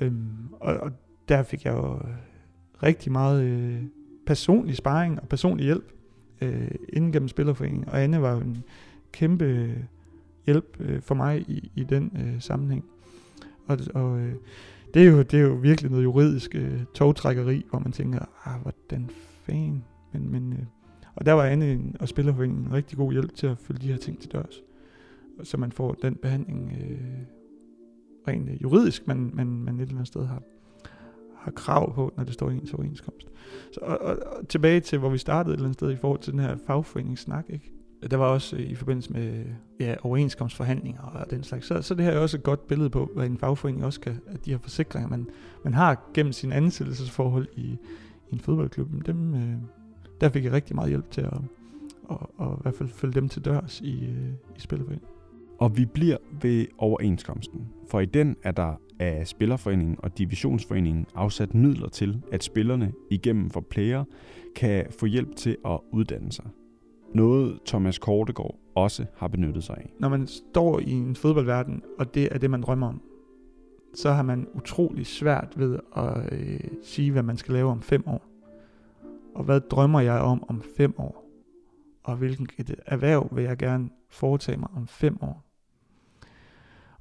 [0.00, 0.92] Øhm, og, og
[1.28, 2.14] der fik jeg jo øh,
[2.82, 3.82] rigtig meget øh,
[4.26, 5.92] personlig sparring og personlig hjælp
[6.40, 7.88] øh, inden gennem Spillerforeningen.
[7.88, 8.62] Og Anne var jo en
[9.12, 9.76] kæmpe øh,
[10.46, 12.84] hjælp øh, for mig i, i den øh, sammenhæng.
[13.66, 14.34] Og, og øh,
[14.94, 18.60] det, er jo, det er jo virkelig noget juridisk øh, togtrækkeri, hvor man tænker, ah,
[18.60, 19.10] hvordan
[19.42, 19.84] fanden.
[20.12, 20.58] Men, men, øh,
[21.14, 23.96] og der var Anne og Spillerforeningen en rigtig god hjælp til at følge de her
[23.96, 24.62] ting til dørs.
[25.42, 26.98] Så man får den behandling øh,
[28.28, 30.42] rent øh, juridisk, man, man, man et eller andet sted har
[31.44, 33.28] har krav på, når det står i ens overenskomst.
[33.72, 36.20] Så, og, og, og tilbage til, hvor vi startede et eller andet sted i forhold
[36.20, 37.72] til den her fagforeningssnak, ikke?
[38.10, 39.44] Der var også øh, i forbindelse med
[39.80, 41.66] ja, overenskomstforhandlinger og den slags.
[41.66, 44.20] Så, så det her er også et godt billede på, hvad en fagforening også kan,
[44.26, 45.26] at de her forsikringer, man,
[45.64, 47.78] man har gennem sin ansættelsesforhold i,
[48.30, 49.54] i en fodboldklub, dem, øh,
[50.20, 51.32] der fik jeg rigtig meget hjælp til at
[52.04, 55.13] og, og i hvert fald følge dem til dørs i, øh, i spillerforeningen.
[55.58, 61.54] Og vi bliver ved overenskomsten, for i den er der af Spillerforeningen og Divisionsforeningen afsat
[61.54, 64.04] midler til, at spillerne igennem for player
[64.56, 66.44] kan få hjælp til at uddanne sig.
[67.14, 69.92] Noget Thomas Kortegård også har benyttet sig af.
[70.00, 73.00] Når man står i en fodboldverden, og det er det, man drømmer om,
[73.94, 78.02] så har man utrolig svært ved at øh, sige, hvad man skal lave om fem
[78.06, 78.26] år.
[79.34, 81.24] Og hvad drømmer jeg om om fem år?
[82.04, 82.48] Og hvilken
[82.86, 85.43] erhverv vil jeg gerne foretage mig om fem år?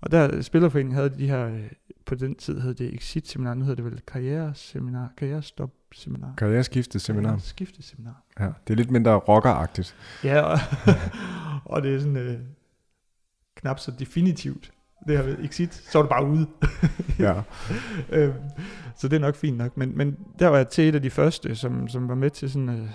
[0.03, 1.71] Og der Spillerforeningen havde de her, øh,
[2.05, 6.33] på den tid hed det Exit Seminar, nu hedder det vel Karriereseminar, Karrierestop Seminar.
[6.37, 7.37] Karriereskifte Seminar.
[7.37, 8.23] Skifte Seminar.
[8.39, 9.95] Ja, det er lidt mindre rockeragtigt.
[10.23, 10.59] Ja, og,
[11.73, 12.39] og det er sådan øh,
[13.55, 14.71] knap så definitivt.
[15.07, 16.47] Det her Exit, så er du bare ude.
[17.19, 17.41] ja.
[18.17, 18.33] øhm,
[18.95, 19.77] så det er nok fint nok.
[19.77, 22.51] Men, men der var jeg til et af de første, som, som var med til
[22.51, 22.69] sådan...
[22.69, 22.89] Øh,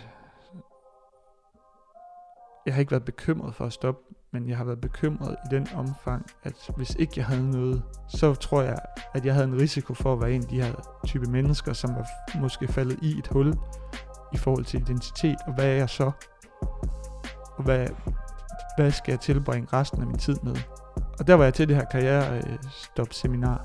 [2.66, 5.68] jeg har ikke været bekymret for at stoppe men jeg har været bekymret i den
[5.74, 8.78] omfang, at hvis ikke jeg havde noget, så tror jeg,
[9.14, 11.90] at jeg havde en risiko for at være en af de her type mennesker, som
[11.94, 12.06] var
[12.40, 13.54] måske faldet i et hul
[14.32, 16.10] i forhold til identitet, og hvad er jeg så?
[17.56, 17.88] Og hvad,
[18.76, 20.56] hvad skal jeg tilbringe resten af min tid med?
[21.18, 23.64] Og der var jeg til det her karrierestop-seminar,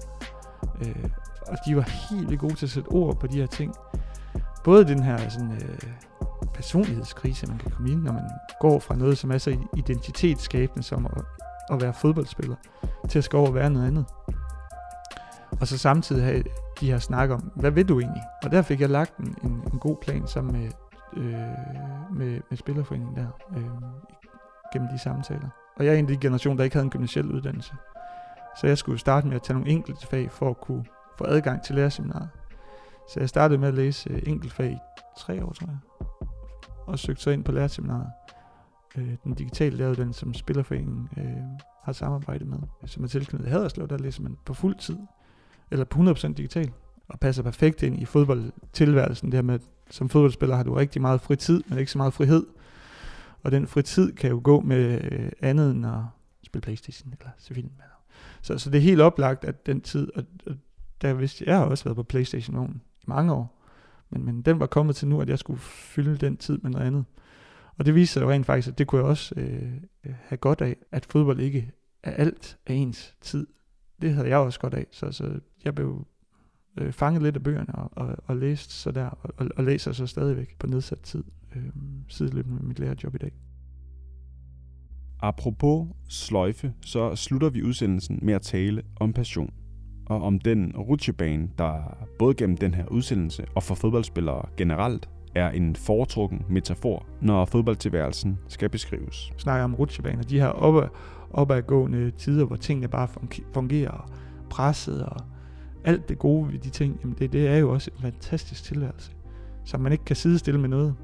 [0.82, 1.10] øh,
[1.48, 3.74] og de var helt gode til at sætte ord på de her ting.
[4.64, 5.80] Både den her sådan, øh,
[6.54, 8.24] personlighedskrise, man kan komme ind, når man
[8.60, 11.24] går fra noget, som er så identitetsskabende som at,
[11.70, 12.56] at være fodboldspiller,
[13.10, 14.06] til at skal over og være noget andet.
[15.62, 16.44] Og så samtidig have
[16.80, 18.24] de her snak om, hvad vil du egentlig?
[18.44, 20.72] Og der fik jeg lagt en, en, en god plan sammen med,
[21.18, 21.34] øh,
[22.18, 23.28] med, med Spillerforeningen der,
[23.58, 23.70] øh,
[24.74, 25.50] gennem de samtaler.
[25.76, 27.74] Og jeg er en af de generationer, der ikke havde en gymnasiel uddannelse.
[28.58, 30.86] Så jeg skulle starte med at tage nogle enkelte fag for at kunne
[31.18, 32.30] få adgang til lærerseminaret.
[33.10, 34.78] Så jeg startede med at læse øh, enkeltfag i
[35.18, 35.78] tre år, tror jeg.
[36.86, 38.08] Og søgte så ind på lærerseminaret.
[38.98, 41.24] Øh, den digitale læreruddannelse, som Spillerforeningen øh,
[41.84, 42.58] har samarbejdet med.
[42.86, 44.98] Som er tilknyttet Haderslev, der læser man på fuld tid.
[45.72, 46.72] Eller på 100% digital.
[47.08, 49.32] Og passer perfekt ind i fodboldtilværelsen.
[49.32, 49.60] Det her med,
[49.90, 52.46] som fodboldspiller har du rigtig meget fritid, men ikke så meget frihed.
[53.44, 56.02] Og den fritid kan jo gå med øh, andet end at
[56.44, 57.70] spille Playstation eller se film.
[58.42, 60.56] Så, så det er helt oplagt, at den tid, og, og
[61.02, 63.63] der vidste jeg har også været på Playstation i mange år,
[64.14, 66.86] men, men den var kommet til nu, at jeg skulle fylde den tid med noget
[66.86, 67.06] andet.
[67.78, 69.74] Og det viste sig jo rent faktisk, at det kunne jeg også øh,
[70.06, 71.72] øh, have godt af, at fodbold ikke
[72.04, 73.48] er alt af ens tid.
[74.02, 76.08] Det havde jeg også godt af, så, så jeg blev
[76.78, 80.08] øh, fanget lidt af bøgerne og, og, og læst så der, og, og læser så
[80.08, 81.24] stadigvæk på nedsat tid,
[81.56, 81.70] øh,
[82.08, 83.32] sideløbende med mit lærerjob i dag.
[85.20, 89.54] Apropos sløjfe, så slutter vi udsendelsen med at tale om passion
[90.06, 95.50] og om den rutsjebane, der både gennem den her udsendelse og for fodboldspillere generelt er
[95.50, 99.30] en foretrukken metafor, når fodboldtilværelsen skal beskrives.
[99.30, 100.92] Jeg snakker om rutsjebaner, de her op-
[101.32, 103.08] opadgående tider, hvor tingene bare
[103.54, 104.12] fungerer,
[104.50, 105.18] presset og
[105.86, 109.12] alt det gode ved de ting, jamen det, det er jo også en fantastisk tilværelse,
[109.66, 110.96] som man ikke kan sidestille med noget.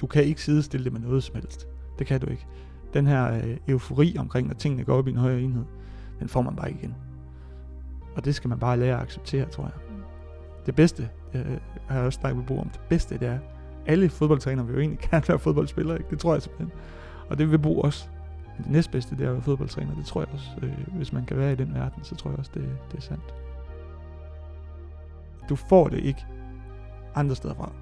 [0.00, 1.68] Du kan ikke sidestille det med noget som helst.
[1.98, 2.46] Det kan du ikke.
[2.94, 5.64] Den her øh, eufori omkring, når tingene går op i en højere enhed,
[6.20, 6.94] den får man bare ikke igen.
[8.18, 9.72] Og det skal man bare lære at acceptere, tror jeg.
[10.66, 13.38] Det bedste, øh, har jeg også snakket med Bo om, det bedste det er,
[13.86, 16.10] alle fodboldtrænere vil jo egentlig gerne være fodboldspillere, ikke?
[16.10, 16.72] det tror jeg simpelthen.
[17.28, 18.08] Og det vil Bo også.
[18.56, 20.48] Men det næstbedste, det er at være fodboldtræner, det tror jeg også.
[20.62, 23.02] Øh, hvis man kan være i den verden, så tror jeg også, det, det er
[23.02, 23.34] sandt.
[25.48, 26.26] Du får det ikke
[27.14, 27.72] andre steder fra.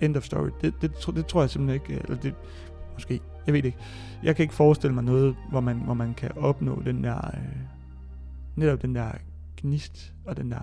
[0.00, 0.48] End of story.
[0.60, 2.34] Det, det, det, det tror jeg simpelthen ikke, eller det,
[2.94, 3.78] måske, jeg ved det ikke.
[4.22, 7.56] Jeg kan ikke forestille mig noget, hvor man, hvor man kan opnå den der, øh,
[8.56, 9.12] netop den der
[9.60, 10.60] gnist og den der.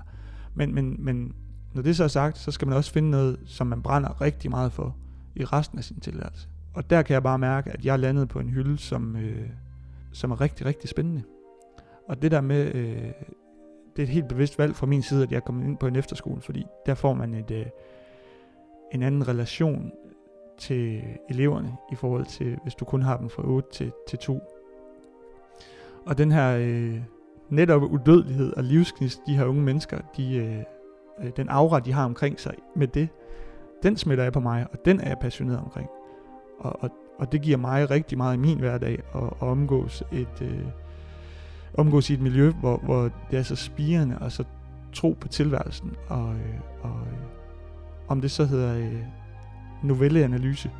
[0.54, 1.36] Men, men, men
[1.74, 4.52] når det så er sagt, så skal man også finde noget, som man brænder rigtig
[4.52, 4.96] meget for
[5.36, 6.48] i resten af sin tilværelse.
[6.74, 9.50] Og der kan jeg bare mærke, at jeg er landet på en hylde, som, øh,
[10.12, 11.24] som er rigtig, rigtig spændende.
[12.08, 13.12] Og det der med, øh,
[13.96, 15.88] det er et helt bevidst valg fra min side, at jeg er kommet ind på
[15.88, 17.66] en efterskole, fordi der får man et, øh,
[18.94, 19.92] en anden relation
[20.58, 24.42] til eleverne i forhold til, hvis du kun har dem fra 8 til, til 2.
[26.06, 27.02] Og den her øh,
[27.50, 30.58] netop udødelighed og livsknist, de her unge mennesker, de, øh,
[31.24, 33.10] øh, den aura, de har omkring sig med det,
[33.84, 35.90] den smitter af på mig, og den er jeg passioneret omkring.
[36.60, 36.90] Og, og,
[37.20, 40.66] og det giver mig rigtig meget i min hverdag at, at omgås, et, øh,
[41.74, 44.44] omgås i et miljø, hvor, hvor det er så spirende og så
[44.94, 45.96] tro på tilværelsen.
[46.08, 47.18] Og, øh, og øh,
[48.08, 49.04] om det så hedder øh,
[49.84, 50.72] novelleanalyse,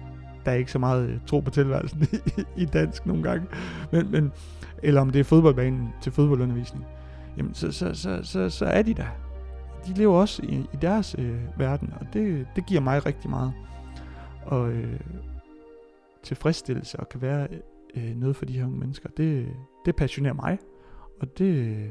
[0.48, 2.02] der er ikke så meget øh, tro på tilværelsen
[2.38, 3.48] i, i dansk nogle gange,
[3.92, 4.32] men, men
[4.84, 6.86] eller om det er fodboldbanen til fodboldundervisning,
[7.38, 9.08] jamen så, så, så, så, så er de der.
[9.88, 13.54] De lever også i, i deres øh, verden, og det, det giver mig rigtig meget.
[14.46, 15.00] Og øh,
[16.24, 17.48] tilfredsstillelse og kan være
[17.96, 19.48] øh, noget for de her unge mennesker, det,
[19.86, 20.58] det passionerer mig,
[21.22, 21.90] og det øh,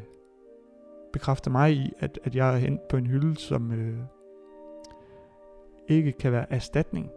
[1.12, 3.98] bekræfter mig i, at, at jeg er hen på en hylde, som øh,
[5.88, 7.10] ikke kan være erstatning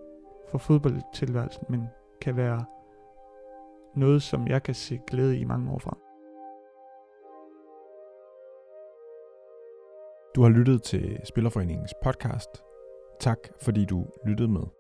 [0.52, 1.88] for fodboldtilværelsen, men
[2.22, 2.66] kan være
[3.96, 5.98] noget, som jeg kan se glæde i mange år frem.
[10.36, 12.50] Du har lyttet til Spillerforeningens podcast.
[13.20, 14.79] Tak fordi du lyttede med.